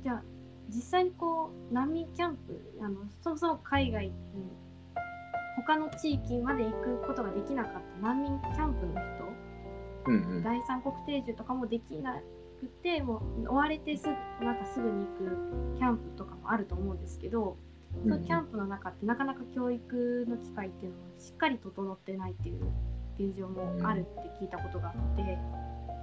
[0.03, 0.23] じゃあ
[0.69, 4.15] 実際にこう難民キャンプあのそもそも海外に
[5.57, 9.23] 他の地域まで行くことができなかった難民キャンプの人
[10.07, 10.43] うんうん。
[10.43, 12.21] 第三国定住とかもできな
[12.61, 17.57] くてもう追われてすぐなんかすぐに行くキャンプとかもあると思うんですけど、
[18.01, 22.63] そのキャンプの中ってなかなか教育の機会っていうのがしっかり整ってないっていう
[23.19, 25.23] 現状もあるって聞いたことがあって、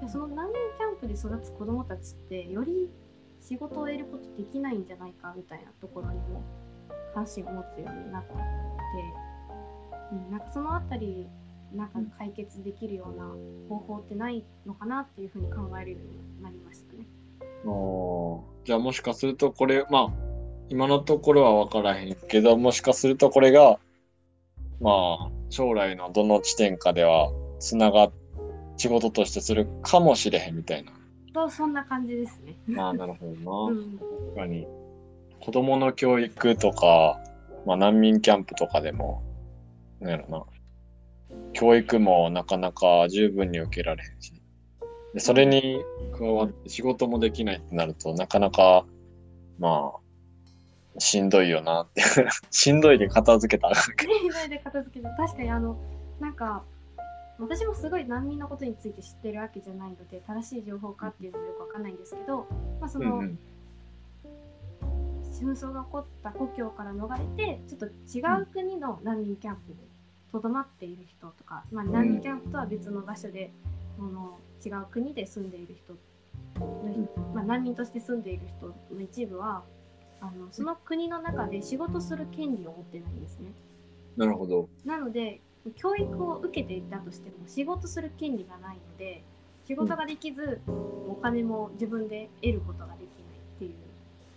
[0.02, 2.90] でその難民キャンプで育つ子どもたちってより
[3.42, 6.44] 仕事を得ることできないんじゃないかみたいなところにも
[7.14, 8.34] 関心を持つようになって、
[10.12, 11.28] うん、なんかそのあたり
[11.74, 13.26] なんか解決できるような
[13.70, 17.08] 方法ってないのかなっていうふうに考えるようになりましたね。
[18.66, 20.10] じゃあもしかするとこれ、まあ、
[20.70, 23.80] 今のところは分からへんけど、もしかするとこれが、
[24.80, 28.12] まあ、将来のどの地点かでは、つながっ、
[28.78, 30.92] 仕事としてするかもしれへんみたいな。
[31.34, 32.56] とそんな感じですね。
[32.68, 33.74] まあ、なるほどな。
[33.74, 34.68] うん、確かに。
[35.42, 37.20] 子供の教育とか、
[37.66, 39.24] まあ、難民キャンプとかでも、
[40.00, 40.46] なんやろな。
[41.54, 44.34] 教育もなかなか十分に受けられへんし。
[45.14, 45.82] でそれに
[46.14, 48.86] 加わって仕事もできないってなると、なかなか、
[49.58, 50.00] まあ、
[51.00, 52.02] しんどいよなって。
[52.52, 54.14] しんどいで片付けたらあかんけど。
[54.14, 55.78] ねそれで片付けて確かにあの
[56.20, 56.64] なんか
[57.40, 62.48] 私もすごい難民のことについて知ってるわけじゃないので正しい情報かっていうのもよくわかんないんですけど、
[62.82, 63.40] まあ、その、うんうん
[65.40, 69.76] 紛争が起こった故郷から逃れてちょっと違う国の難民キャンプで
[70.32, 73.52] とどまっている人とか、まあ、難民キャンプとは別の場所で、
[73.98, 79.64] あの違う国で住んでいる人の、まあ、難民として住んでいる人の一部は
[80.22, 83.52] あのその国の中で仕事する権利を持ってないんですね。
[84.18, 84.68] なるほど。
[84.86, 85.42] なので
[85.76, 89.24] 教育を受けていたとしても仕事する権利がないので
[89.66, 93.06] 仕事ができず、お金も自分で得ることができない
[93.56, 93.74] っていう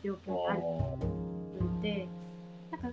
[0.04, 0.60] 状況にある
[1.64, 2.08] ので
[2.70, 2.88] なんか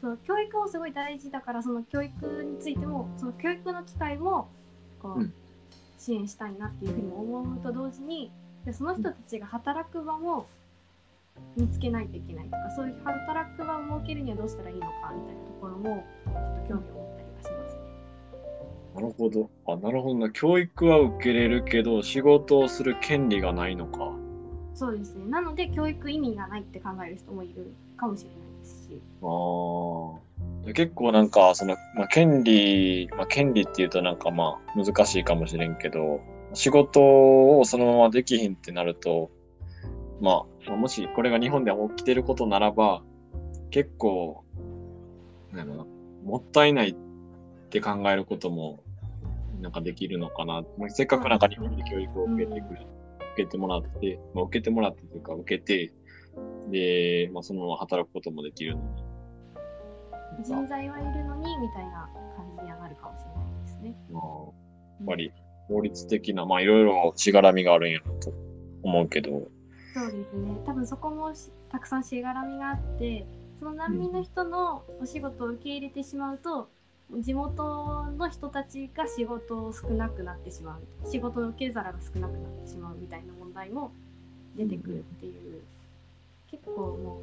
[0.00, 4.48] その教育もすごい大事だからその教育についてもその教育の機会も
[5.02, 5.32] こう、うん
[5.98, 8.30] 支援したいなっていうふうに思うと同時に
[8.64, 10.46] でその人たちが働く場も
[11.56, 17.80] 見つけないといけないとかそういう働く場を設けるにはどうしたらいいのかみたいなところもちょっと興味を持ったりはしますね。
[18.94, 19.50] なるほど。
[19.66, 20.30] あ、なるほどな。
[20.30, 24.12] 教育は受けれるけど、仕事をする権利がないのか。
[24.74, 29.00] そうですねなので教育意味がないって考える人もいるかもしれないですし。
[29.22, 30.72] ああ。
[30.74, 36.20] 結構なんか、その、まあ、権利、まあ、権利っていうとなんかまあ、難しいかもしれんけど、
[36.52, 37.00] 仕事
[37.58, 39.30] をそのままできひんってなると、
[40.20, 43.02] まあ、まあもしこれが日本で起きてることならば、
[43.70, 44.44] 結構、
[45.52, 45.86] なんやろな、
[46.24, 46.96] もったいないっ
[47.70, 48.82] て考えることも、
[49.60, 50.64] なんかできるのかな。
[50.78, 52.86] まあ、せっかくなんか日本で教育を受けてくれ、
[53.34, 55.92] 受けてもらって、まあ、受けてもらってというか、受けて、
[56.70, 59.06] で、まあ、そのまま働くこともできるのに。
[60.44, 63.96] 人材はいるのにみたいな感じにはなるかもしれないですね。
[64.10, 65.32] まあ、やっぱり
[65.68, 68.32] 法律的な、まあいろいろしがらみがあるんやなと
[68.82, 69.48] 思うけど、
[69.96, 71.32] そうですね多分そこも
[71.70, 73.24] たくさんしがらみがあって
[73.58, 76.68] その難民の人のお仕事を受け入れてしまうと
[77.20, 83.90] 地元の人たちが仕事を少なくなってしまう仕事の受け皿が少なくなってしまうみたいな問題も
[84.54, 85.62] 出てくるっていう、
[86.50, 87.20] 結構も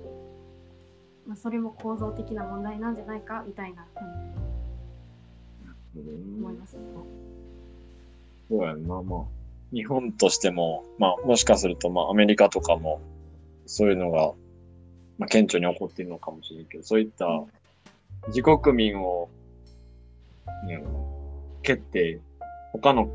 [1.26, 3.86] う、まあ、それも構造的な問題なんじゃないかみたいな
[5.96, 6.82] うに思いますね。
[8.50, 9.43] そうやんな、まあ。
[9.74, 13.02] 日本としても、まあ、もしかすると、まあ、アメリカとかも、
[13.66, 14.34] そういうのが、
[15.18, 17.26] まあ、顕著に起こっているのかもしれないけど、そういった
[18.28, 19.30] 自国民を、
[20.68, 20.84] ね、
[21.64, 22.22] 蹴って、
[22.74, 23.10] 他の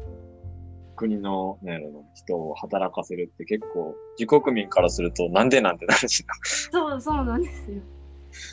[0.97, 1.81] 国の、ね、
[2.15, 6.35] 人を働かせるって結構、自国民からすると、なんでなんてなるしな。
[6.45, 7.79] そうそうなんですよ。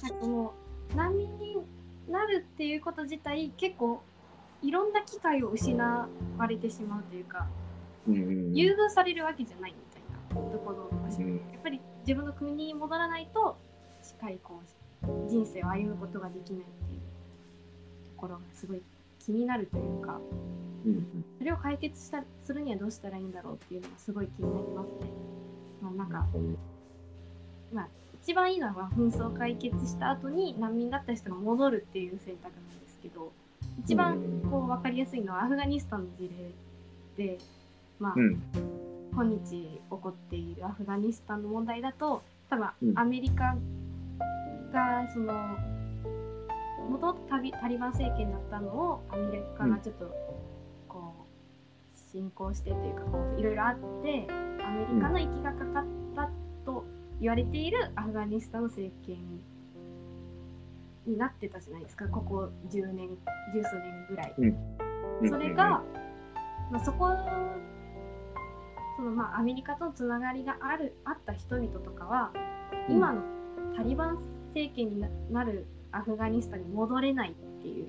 [0.03, 0.53] なんかも
[0.93, 1.57] う難民に
[2.09, 4.01] なるっていうこと自体結構
[4.61, 5.75] いろんな機会を失
[6.37, 7.47] われてしまうというか
[8.07, 11.35] 優遇されるわけじゃないみたいなところがしうん。
[11.35, 13.57] やっぱり自分の国に戻らないと
[14.03, 16.99] しっかりこう人生を歩むことができないっていう
[18.15, 18.81] ところがすごい
[19.19, 20.19] 気になるというか
[20.85, 24.95] うんそれを解決したするにはどうしたらいいんだろうっていうのがすごい気になりますね。
[25.81, 26.57] まあ、なんかうん
[27.73, 27.87] まあ、
[28.23, 33.31] 一番いいのは紛争を解決した後に難民だった人が戻るっていう選択なんですけど
[33.83, 34.15] 一番
[34.49, 36.29] こう分かりやすいのはアフガニスタンの事
[37.17, 37.37] 例で、
[37.99, 38.41] まあうん。
[39.13, 42.99] 今日起こっているアフガニスタンの問題だと多分うん。
[42.99, 43.55] アメリカ
[44.71, 45.33] がその
[46.89, 50.05] もともとタリバン政権だったのをアメリカがちょっと
[50.87, 54.27] こう進行してというかこういろいろあって
[54.63, 56.29] アメリカの息がかかった
[56.65, 56.85] と
[57.19, 59.17] 言われているアフガニスタンの政権
[61.07, 62.07] になってたじゃないですか。
[62.07, 63.09] ここ10年
[63.53, 64.35] 十数年ぐらい。
[65.29, 65.83] それが、
[66.71, 67.09] まあ、そこ
[68.95, 72.55] そのまあアメリカとのつながりがあるあった人々とかは、うん
[72.87, 73.21] 今の
[73.75, 77.87] タリバン政権にななるアフガニスタンに戻れないっていう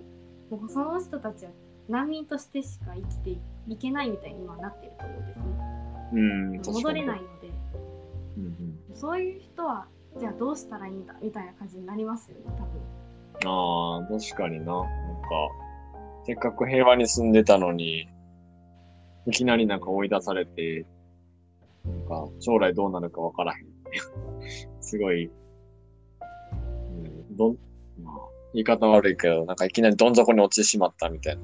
[0.54, 1.50] もうその人たちは
[1.88, 3.30] 難民としてしか生きて
[3.68, 5.44] いけないみたいに今はなってると思うんですね。
[6.12, 6.74] うん。
[6.74, 7.22] 戻れないい。
[7.22, 7.48] ので
[8.38, 9.86] うんそういう人は
[10.18, 12.80] じゃあどうしたらいいんだみたいな感じになりますよね多分。
[13.42, 14.64] うん、ああ、確かにな。
[14.64, 15.28] なんか、
[16.24, 18.08] せっかく平和に住んでたのに、
[19.26, 20.86] いきなりなんか追い出されて、
[21.86, 23.66] なんか将来どうなるかわからへん。
[24.80, 25.30] すごい、う
[27.32, 27.58] ん、どん、
[28.02, 28.14] まあ、
[28.52, 31.42] 言い方悪いけど、なんかいきなりどん底に落ちてしまったみたいな。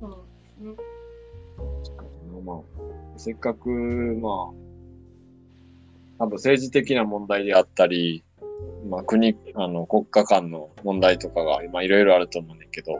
[0.00, 0.10] そう
[0.42, 0.74] ですね。
[2.44, 2.60] まあ、
[3.16, 4.62] せっかく、まあ、
[6.18, 8.24] 多分政治的な問題であったり、
[8.88, 12.98] まあ国、あの、国家間の問題とかが今いろいろあると思うんだけど、や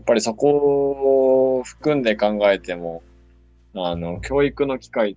[0.00, 3.02] っぱりそこを含んで考えても、
[3.74, 5.16] あの、教育の機会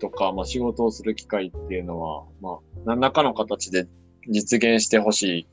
[0.00, 3.86] とか、まあ仕事をする機会っていうのは、まあ、何らかの形で
[4.28, 5.48] 実現してほしい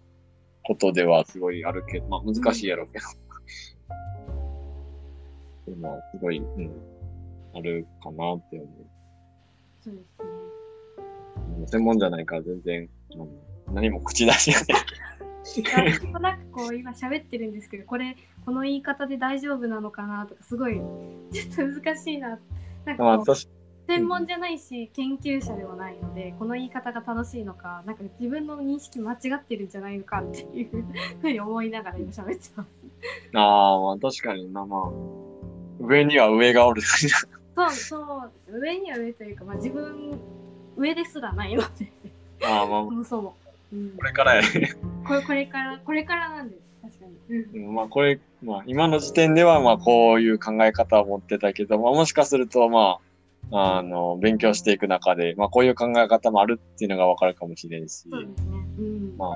[0.63, 3.05] ことではすごいあるけど、まあ難しいやろうけど。
[5.73, 6.71] でも、すごい、うん、
[7.53, 8.67] あるかなって思う。
[9.81, 10.23] そうです
[11.59, 11.67] ね。
[11.67, 14.83] 専門じゃないから全然、うん何も口出しがない。
[15.43, 22.39] 私もなんかこう今喋ってるんですけどこれこの言い方で大丈夫なのかなとかすごいちょっと難しいな
[22.85, 23.47] なんまあ、かこう確
[23.87, 30.85] 専門じゃないし研究者でもないのでこの言い方が正しいのかなんか自分の認識間違ってるんじゃないのかっていう
[31.21, 32.87] ふうに思いながら今喋ってます。
[33.33, 34.81] ああ、まあ確かにな、まあ、
[35.79, 36.81] 上には上がおる。
[36.81, 38.59] そうそう。
[38.59, 40.19] 上には上というか、まあ、自分
[40.75, 41.91] 上ですらないので。
[42.43, 42.83] ああ、まあ。
[42.83, 43.35] そ、もそも、
[43.73, 44.75] うん、これからやね。
[45.07, 46.61] これこれからこれからなんです。
[46.81, 47.67] 確かに、うん。
[47.67, 53.06] うんまあ、これ、まあ、今の時点では、まあ、こういう考え方を持ってたけど、まあ、もしかすると、まあ、
[53.51, 58.17] あの、勉強していく中で、まあ、こういう考え方もあるっていうのがわかるかもしれんし、ね。
[58.77, 59.17] うん。
[59.17, 59.35] ま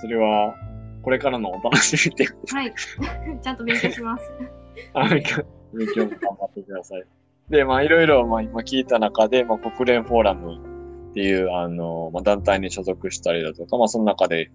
[0.00, 0.54] それは、
[1.02, 2.74] これからのお楽しみっていうはい。
[3.42, 4.30] ちゃんと勉強します。
[4.94, 7.04] あ勉強勉強も頑張ってください。
[7.48, 14.50] で、まあ、いろいろ、まあ、今聞いた中で、まあ、国連フォーラムっていう、あの、まあ、団体に所属したりだとか、まあ、その中で、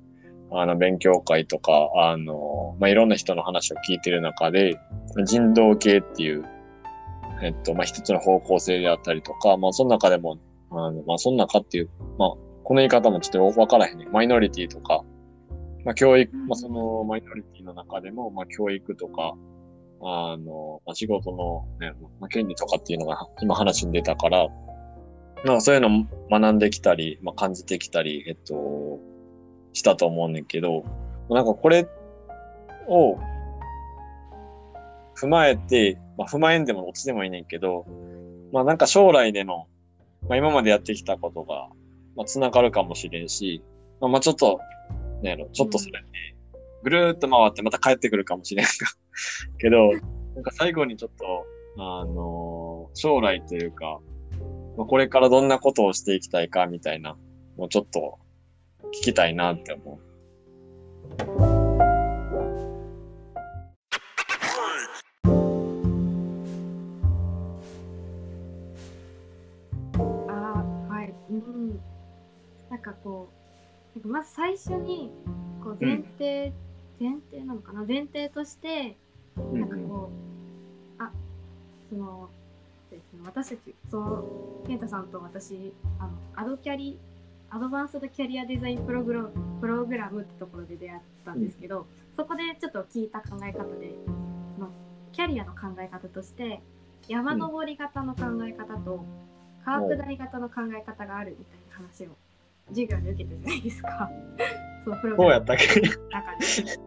[0.51, 4.80] あの、勉強会とか、あの、まあ、いろんな人の話を聞いてる中で、
[5.26, 6.45] 人道系っていう、
[7.42, 10.38] えっと、まあ、一つの方向性であったりとか、まあ、その中でも、
[10.72, 12.30] あの、まあ、その中っていう、まあ、
[12.64, 14.08] この言い方もちょっとわからへんね。
[14.12, 15.04] マイノリティとか、
[15.84, 19.36] まあ、教育、まあ、そのマイノリティの中でも、まあ、教育とか、
[20.02, 24.48] あの、まあ、仕事のね、まあ、権利とかっていうのが今話に出たから、
[25.46, 29.00] まあそういうのを学んできたり、まあ感じてきたり、えっと、
[29.74, 30.84] したと思うねんけど、
[31.30, 31.88] なんかこれ
[32.88, 33.18] を
[35.16, 37.86] 踏まえて、まあ踏まえんでも落ちでもいいねんけど、
[38.51, 39.68] まあなんか将来での、
[40.28, 41.70] まあ今までやってきたことが、
[42.16, 43.63] まあ繋がるかもしれんし、
[43.99, 44.59] まあまあちょっと、
[45.22, 46.07] ねやろ、ちょっとそれで、
[46.84, 48.72] ぐるーっと回ってまた帰ってくるかもしれんが
[49.59, 49.91] けど、
[50.36, 51.45] なんか最後にちょっと、
[51.78, 53.99] あのー将来というか、
[54.78, 57.18] まあ、これからどんなことをしていきたいかみたいな、
[57.57, 58.20] もうちょっと
[59.01, 59.99] 聞きたいなって思
[61.41, 61.45] う。
[74.26, 75.11] 最初に
[75.63, 76.53] こう前提、
[76.99, 77.86] 前提なのかな？
[77.86, 78.95] 前提として
[79.38, 80.09] うんなんかこ
[80.99, 81.11] う、あ
[81.89, 82.30] その
[83.26, 84.26] 私たちその
[84.67, 86.97] 健太さんと私あのアドキャリ
[87.49, 93.95] アドバンスドキャリアデザインプログラムプログラムってところで出会ったんですけど、そこでちょっと聞いた考え方で
[94.55, 94.69] その
[95.11, 96.61] キャリアの考え方として
[97.07, 99.05] 山登り型の考え方と
[99.63, 102.09] 川下り型の考え方があるみたいな話を
[102.70, 104.09] 授業で受けたじゃないですか？
[104.84, 105.82] そのプログラムやったっけ？
[105.82, 106.45] の中で。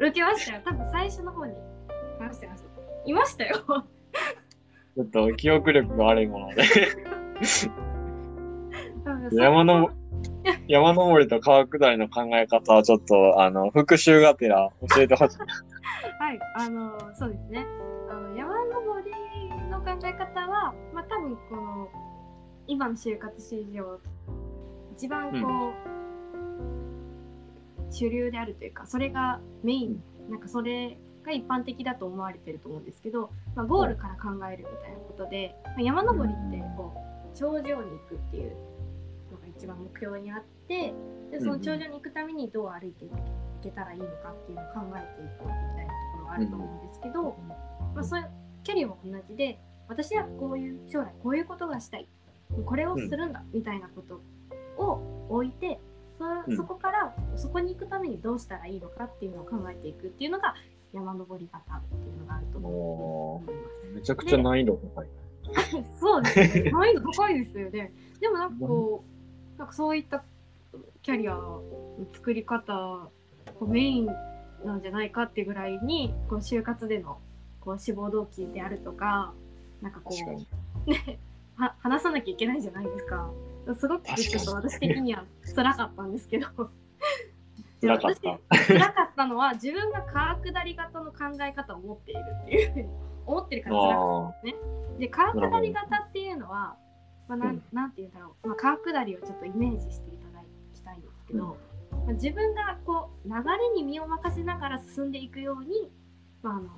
[0.09, 0.63] 受けましたよ。
[0.65, 1.55] 多分最初の方に
[2.19, 2.69] 話してました。
[3.07, 3.57] いましたよ。
[4.97, 6.63] ちょっと記憶力が悪いもので。
[9.33, 9.91] 山の、
[10.67, 15.39] 山登りと川下りの考え方はちょっと、あの、復習がてら教えてほしい。
[16.19, 17.67] はい、あの、そうですね。
[18.11, 19.11] あの、山登り
[19.71, 21.89] の考え方は、まあ、多分この、
[22.67, 23.99] 今の就活市場、
[24.99, 25.73] 一番こ
[27.89, 36.93] う、主流であるというか、それがメイン、なんかそれが一般的だと思われてると思うんですけど、まあ、ゴールから考えるみたいなことで、まあ、山登りって、こ
[37.33, 37.77] う、頂上に行
[38.09, 38.57] くっていう
[39.31, 40.93] のが一番目標にあって、
[41.31, 43.11] でその頂上に行くためにどう歩いてい
[43.63, 47.23] けたらいいのかっていうのを考えていくみたいなところはあると思うんですけど、
[47.95, 48.31] まあ、そういう
[48.65, 52.09] キャリアも同じで私はこういう将来こういうことがしたい。
[52.65, 54.21] これをするんだみたいなこと
[54.79, 55.79] を置いて
[56.19, 60.55] そうんそこからそこに行くためにどうしたらいいのかっていうのを考えていくっていうのが
[60.93, 63.95] 山登り方っていうのがあると思います。
[63.95, 65.07] めちゃくちゃ難易度高い。
[66.01, 66.71] そうですね。
[66.71, 67.93] 難易度高いですよね。
[68.21, 69.05] でもなんかこ
[69.57, 70.25] う、なんかそういった
[71.03, 71.63] キャリアの
[72.13, 73.09] 作り方、
[73.59, 74.07] こうメイン
[74.65, 77.19] なんじゃないかってぐらいに、こう就活での
[77.61, 79.33] こう志望動機であるとか、
[79.83, 80.15] なんかこ。
[80.87, 81.19] う、ね、
[81.57, 83.31] は話さなきゃいけないじゃないですか。
[83.75, 86.47] すごくちょっと私的には辛かったんですけど。
[87.81, 88.31] 辛かった。
[88.51, 92.89] 私辛かったのは自分が川下り型の考え方を持っているっていうふうに
[93.27, 94.79] 思ってるから辛かったんですね。
[94.99, 96.77] で川下り型っていうのは、
[97.29, 100.43] まあ、なんうんなんて言うんだろう、まあ、川下りをちょっとイメージしていただ
[100.75, 101.57] きたいんですけど、
[101.91, 105.93] まあ、自分がこう流れに身を任せながら進んでいくように、
[106.43, 106.69] まあ、あの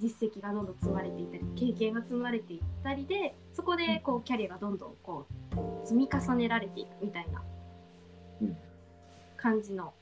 [0.00, 7.42] 実績がどんどん積まれていったり経験が積まれていったりでそこでこうキャリアがどんどんこう積み重ねられていくみたいな
[8.42, 8.56] うん。
[9.36, 9.92] 感じの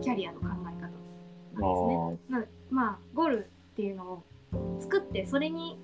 [0.00, 2.48] キャリアの考え方なんですね。
[2.70, 4.22] まあゴールっていうのを
[4.80, 5.78] 作ってそれに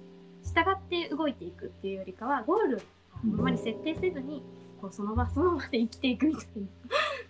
[0.44, 2.80] 従って動いていくっていうよりかはゴールを
[3.24, 3.30] あん。
[3.40, 4.42] まり設定せずに
[4.80, 6.46] こうその場その場で生きていくみたい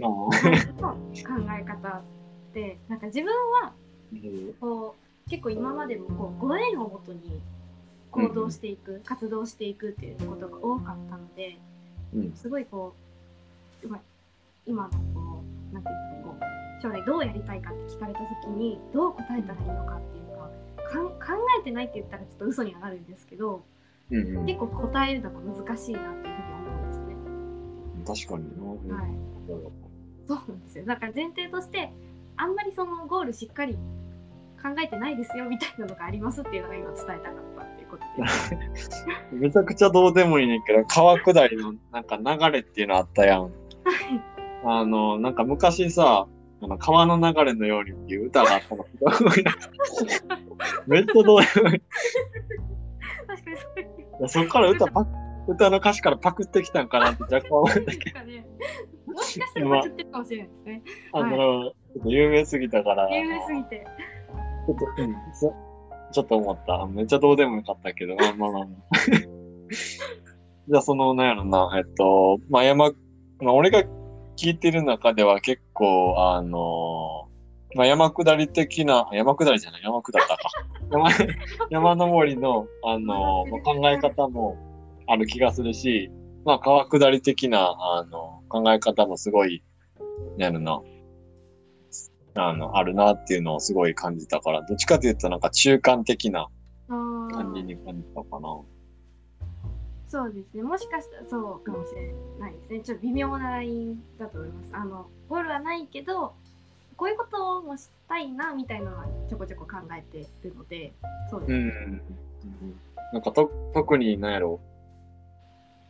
[0.01, 1.09] な 考
[1.59, 2.03] え方
[2.53, 3.33] でなんか自分
[3.63, 4.59] はー。
[4.59, 7.41] こう結構今までもこうご縁をもとに
[8.11, 11.59] 行動していく、活動していくっていうことが多かったので
[12.15, 12.33] うん。
[12.35, 12.95] すごいこ
[13.83, 14.01] う今
[14.67, 20.51] 今のこうなんていうのこう将来どうやりたいかって聞かれた時にどう答えたらいいのかっていうのは
[20.91, 23.63] かん考えてないって言ったらちょっと嘘にはなるんですけど
[24.11, 24.47] うんうん。
[24.47, 28.27] 結構答えるのが難しいなっていうふうに思うんですね。
[28.27, 28.97] 確かにな。
[28.97, 29.11] はい、
[30.27, 31.93] そうなんですよだから前提として
[32.37, 33.77] あんまりそのゴールしっかり
[34.63, 37.21] 考えてないですよみたいなのがありますっていうのが今伝えたかっ
[37.57, 38.57] たっていうことです。
[39.33, 43.53] めちゃくちゃどうでもいいねんけど、川下りのなんか流れっていうのあったやん。
[44.65, 46.27] あの、なんか昔さ、
[46.61, 48.85] あの川の流れのようにっていう歌があったの。
[50.87, 51.77] めっちゃどうでもいい。
[51.79, 51.83] い
[53.29, 55.11] 確かにそういうやそっから歌パク、
[55.49, 58.47] 歌の歌詞からパクってきたんかなって若干思ったけなんかね、
[59.07, 60.83] もしかしたらパクってるかもしれないですね。
[61.13, 63.87] ど、あの、ちょっと有名すぎたから、有名すぎて。
[64.69, 64.87] ちょっと、
[66.13, 66.87] ちょっと思った。
[66.87, 68.67] めっちゃどうでもよかったけど、まあまあ。
[70.69, 72.91] じゃあ、その、なんやろな、えっと、まあ、山、
[73.41, 73.83] まあ、俺が
[74.37, 77.29] 聞いてる中では結構、あの
[77.75, 80.51] まあ、山下り的な、山下りじゃない、山下ったか。
[80.91, 81.11] 山
[81.71, 84.57] 山登りの、あのまあ、考え方も
[85.07, 86.11] ある気がするし、
[86.45, 89.63] まあ、川下り的な、あの、考え方もすごい、
[90.39, 90.81] なんやろな、
[92.41, 96.49] あの、あるなっていうのをすごい感じたから、どっちかというとなんか中間的な
[96.89, 98.61] 感じに感じたかな。
[100.07, 100.63] そうですね。
[100.63, 102.81] もしかしたらそうかもしれないですね。
[102.81, 104.71] ちょっと微妙なラインだと思います。
[104.73, 106.33] あの、ゴールはないけど、
[106.97, 110.93] こういうこともしたいなみたいなのはちょこちょこ考えてるので
[111.31, 112.03] そうですね、うん。
[113.13, 114.61] なんかと、特に何やろ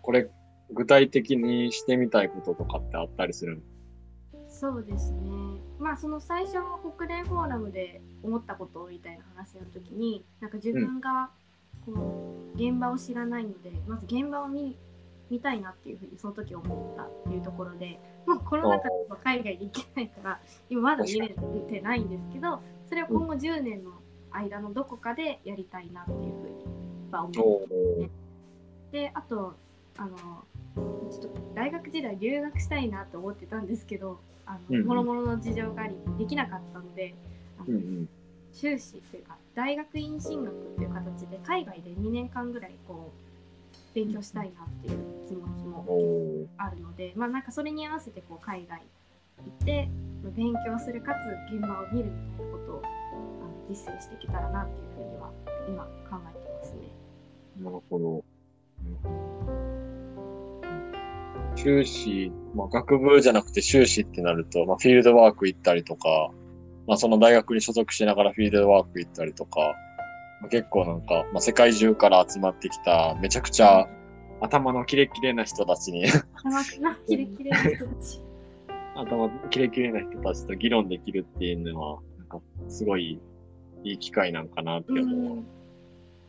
[0.02, 0.28] これ、
[0.70, 3.62] 具体的にしてみたいこととかってあったりするの？
[4.58, 5.20] そうですね。
[5.78, 6.58] まあその最初
[6.96, 11.30] 国連フォーラムで思ったことみたいな話の時になんか自分が
[11.86, 14.76] こう現場を知らないので、まず現場を見
[15.30, 23.92] 見たいなっていうふうにその時思ったっていうところで、もうコロナ禍で海外で行けないから今まだ見れてないんですけど、それを今後10年の
[24.32, 26.64] 間のどこかでやりたいなっていうふうに
[27.12, 28.10] は思ってますね。
[28.90, 29.54] であと
[29.98, 30.16] あの
[31.10, 37.14] ちょっと大学時代留学したいなと思ってたんですけどあの、もろもろの事情がありできなかったので
[37.58, 38.08] あの、うんうん。
[38.52, 43.28] 修士というか大学院進学っていう形で海外で2年間ぐらいこう
[43.94, 45.84] 勉強したいなっていう気持ちも
[46.56, 48.80] あるのでまあなんかそれに合わせてこう海外
[49.44, 49.88] 行って
[50.36, 55.30] 勉強するかつ現場を見るみたいなことをあの実践していけたらなっていうふうには
[55.68, 56.88] 今考えてますね。
[57.60, 58.24] なるほど。
[61.62, 66.30] 修士、まあ、学部じゃなくて修士ってなると、まあ、フィールドワーク行ったりとか、
[66.86, 69.74] まあ、その大学に所属しながらフィールドワーク行ったりとか、
[70.40, 73.88] まあ、結構なんか、まあ、世界中から集まってきた、めちゃくちゃ
[74.40, 78.22] 頭のキレキレな人たちに、頭なキレキレな人たち。
[78.94, 83.20] 頭キレキレな人たちと議論できるっていうのは、なんか、すごい
[83.82, 85.36] いい機会なんかなってう思う。
[85.38, 85.57] ん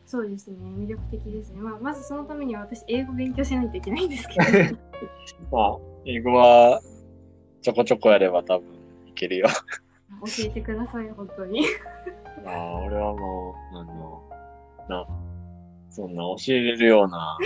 [0.09, 4.75] そうですね魅力的ですね、まあ、まずそのためには私英語勉強しないといけないんですけど
[5.55, 6.81] まあ、英語は
[7.61, 8.67] ちょこちょこやれば多分
[9.05, 9.47] いけるよ。
[10.25, 11.63] 教えてください本当に
[12.43, 14.23] あ あ、俺はもう、あの、
[14.89, 15.07] な、
[15.91, 17.37] そんな教えれるような、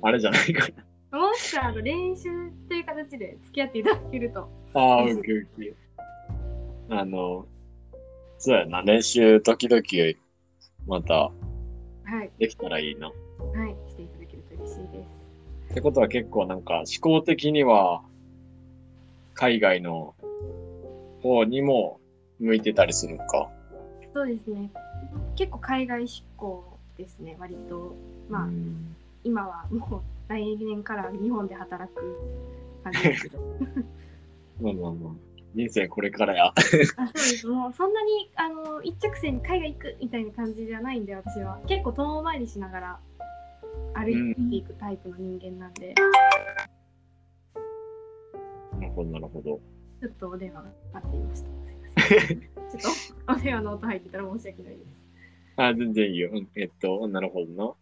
[0.00, 0.68] あれじゃないか
[1.10, 2.30] もしくはあの練習
[2.68, 4.80] という形で付き合っていただけるとな。
[4.80, 5.74] ああ、ウキウキ。
[6.88, 7.46] あの、
[8.38, 9.82] そうやな、練習時々
[10.86, 11.30] また
[12.12, 12.30] はい。
[12.38, 13.08] できたらいいな。
[13.08, 13.12] っ
[13.54, 13.74] はい。
[13.88, 15.02] していただけると嬉しいで
[15.70, 15.74] す。
[15.74, 18.02] てことは結構なんか思考的には、
[19.32, 20.14] 海外の
[21.22, 22.00] 方にも
[22.38, 23.48] 向いてたりするのか？
[24.12, 24.70] そうですね。
[25.36, 27.96] 結構海外志向ですね割と。
[28.28, 28.94] まあ、うん。
[29.24, 32.18] 今はもう来年から日本で働く
[32.84, 33.38] 感じですけど。
[34.60, 35.12] まあまあまあ、
[35.54, 36.46] 人生これからや。
[36.46, 43.00] あそうですもうそんなにあの一直線に海外行くみたいな感じじゃないんで私は結構遠回りしながら
[43.94, 45.94] 歩いていくタイプの人間なんで、
[48.80, 49.60] なるほど、なるほど。
[50.00, 51.48] ちょっとお電話がかかっていました
[52.02, 55.02] すいませんちょっとお電話の音入ってたら申し訳ないです
[55.56, 56.30] あ、全然いいよ。
[56.32, 57.74] うんえっと、なるほどな。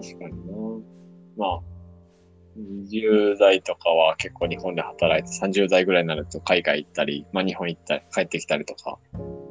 [0.00, 0.52] 確かにな。
[1.36, 1.60] まあ、
[2.56, 8.98] 20代とかは結構日本で働いて、30代ぐらいになると海外行ったり、まあ日本行ったり、帰ってきたりとか、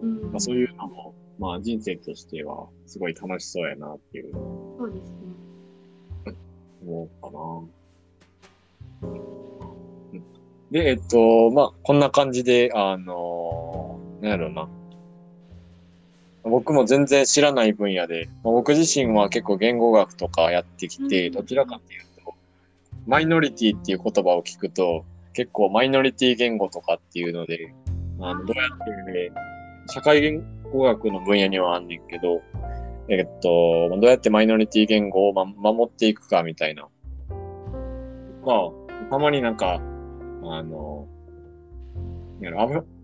[0.02, 0.22] うん。
[0.32, 4.34] まあそういうのも、まあ人生としてはすごい楽しそうやなっていう。
[4.34, 5.36] そうですね。
[6.86, 7.32] 思うか
[9.02, 9.10] な。
[9.10, 10.24] うん。
[10.72, 14.68] で、えっと、まあこんな感じで、あのなんやろうな。
[16.44, 21.34] 僕も全然知らない分野で、まあ僕自身は結構言語学とかやってきて、うん。
[21.34, 22.05] どちらかっていうと、
[23.08, 27.74] マイノリティっていう言葉を聞くと、結構マイノリティ言語とかっていうので、
[28.20, 29.32] あのどうやって、ね、
[29.88, 32.42] 社会言語学の分野にはあんねんけど、
[33.08, 36.88] えっと、どうやってマイノリティ言語を、ま、守っていくかみたいな。
[38.44, 41.08] まあ、たまになんか、あの、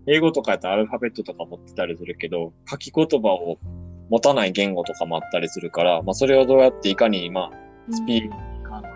[0.06, 3.58] 英語とかやったらアルファベットとか持ってたりするけど、書き言葉を
[4.10, 8.51] 持たない言語とかもあったりするから、まあそれをどうやっていかに、まあ、スピー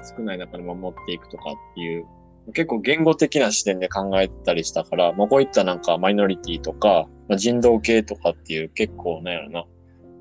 [0.07, 2.07] 少ない中で守っていくとかっていう、
[2.53, 9.65] 結構言語的な視点で考えたりしたから、まあこういったなんかマイノリティとか、まあ、人道系とかっていう結構なんやろな、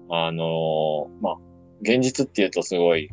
[0.10, 1.36] あのーまあ、
[1.82, 3.10] 現実っていうとすごい、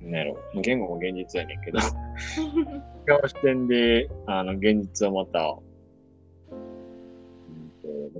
[0.00, 1.80] なんやろ、言語も現実やねんけど、違
[3.24, 5.58] う視点で、あの、現実をまた、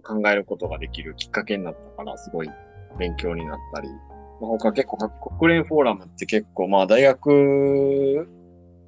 [0.02, 2.50] 考えることができるきっかけになったから、すごい
[2.98, 4.11] 勉強になったり、まあ、
[4.48, 4.96] 他結構、
[5.38, 8.26] 国連フォーラムって結構、まあ、大学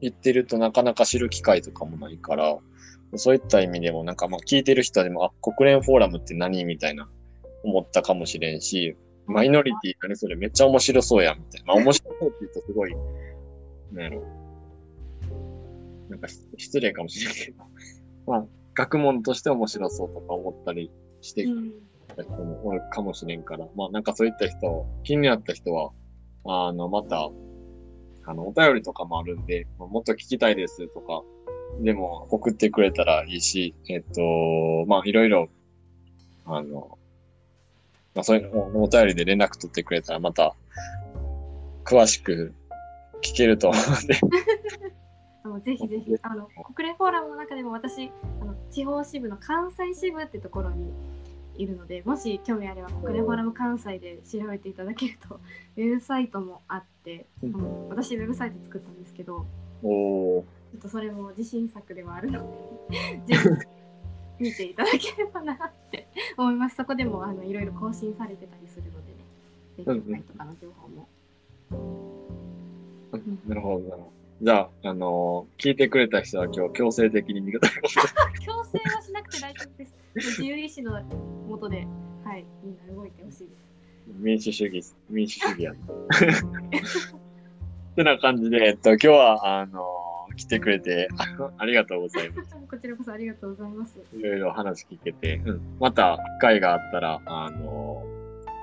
[0.01, 2.59] 行ってるとなかなか知る機会とかもないから、
[3.17, 7.09] そういった意味でも、なんかまあ、聞いてる人でも、あ、国連フォーラムって何みたいな、
[7.63, 8.97] 思ったかもしれんし、
[9.27, 11.75] マイノリティ何それめっちゃ面白そうやん、みたいな。
[11.75, 12.95] まあ、面白そうって言うとすごい、
[13.93, 14.23] なんやろ。
[16.09, 17.65] なんか失失礼かもしれんけど、
[18.27, 20.91] まあ、学問として面白そうとか思ったり
[21.21, 21.73] してうん
[22.15, 25.91] た人もおるかもしれんから、まあなんかそういった人、気になった人は、
[26.45, 27.31] あの、また、
[28.27, 31.23] あの、お便りとかもあるんで、もっと聞きたいですとか、
[31.81, 35.49] でも送ってくれたらいいし、えっと、まあ、いろいろ、
[36.47, 36.99] あの、
[38.15, 40.55] まあ、そういうのおお便りで連絡取ってくれたらまた、
[41.85, 42.55] 詳しく
[43.23, 44.15] 聞けると思うんで。
[45.45, 48.11] あのぜひぜひあの国連フォーラムの中でも私
[48.41, 50.91] あの地方支部の関西支部ってところに
[51.57, 55.41] いるのでもし興味あれば国連フォーラム関西で調べていただけると
[55.77, 59.47] ウェブサイトもあってあの私ウェブサイト作ったんですけど
[59.83, 60.45] ちょ
[60.77, 62.41] っとそれも自信作ではあるの
[63.27, 63.37] で
[64.39, 65.59] 見ていただければなっ
[65.91, 69.25] て思いますそこでもあのいろいろ更新されてたりするのでね
[69.77, 71.09] 勉強会とかの情報も。
[71.71, 72.05] うん
[73.47, 74.13] なるほど、なるほど。
[74.43, 77.73] じゃあ、あの聞いてくれた人は今日強制的に味方が
[78.41, 79.95] 強制はしなくて大丈夫です。
[80.15, 81.03] 自由意志の
[81.49, 81.87] もとで、
[82.25, 83.65] はい、みんな動いてほしいです。
[84.07, 85.79] 民主主義、民主主義やな。
[87.93, 89.85] ってな感じで、えっと、今日は、あの
[90.37, 92.57] 来てくれてあ ありがとうございます。
[92.69, 94.01] こちらこそありがとうございます。
[94.13, 98.05] いろいろ話聞けて、うん、また機会があったら、あの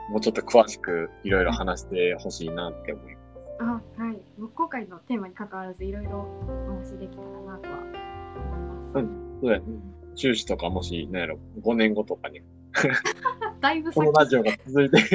[0.09, 3.83] もうちょっと詳しくいろいろ話してほしいなって思います。
[3.97, 4.21] あ、はい。
[4.53, 8.97] 今回のテーマに関わらず、いろいろお話できたらなとは思います。
[8.97, 10.00] うんそうだよね。
[10.15, 12.41] 修士とかもし、なんやろ、5年後とかに、
[13.61, 15.07] だいぶ先このラジオが続いて、ち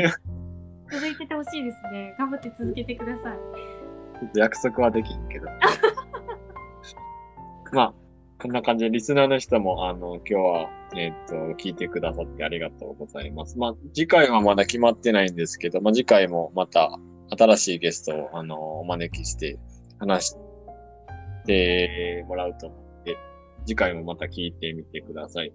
[0.93, 2.15] 続いててほしいですね。
[2.19, 3.39] 頑張って続けてください。
[4.25, 5.47] ょっと約束はできんけど。
[7.73, 7.95] まあ、
[8.41, 13.59] こんな感じで、リスナーの人も、あの、今日は、えっ、と、聞いてくださってありがとうございます。
[13.59, 16.99] まあ、次回はまだ決まってないんですけど、まあ、次回もまた
[17.37, 19.59] 新しいゲストを、あの、お招きして
[19.99, 20.37] 話し
[21.45, 22.86] てもらうと思って、
[23.67, 25.53] 次回もまた聞いてみてください。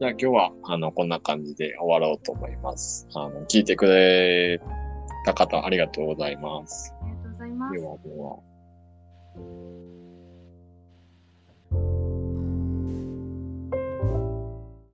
[0.00, 3.06] じゃあ今日は、あの、こんな感じで終わろうと思います。
[3.14, 4.60] あの、聞いてくれ
[5.24, 6.92] た方、ありがとうございます。
[7.00, 7.70] ありがとうございま。
[7.70, 9.83] ですはでは。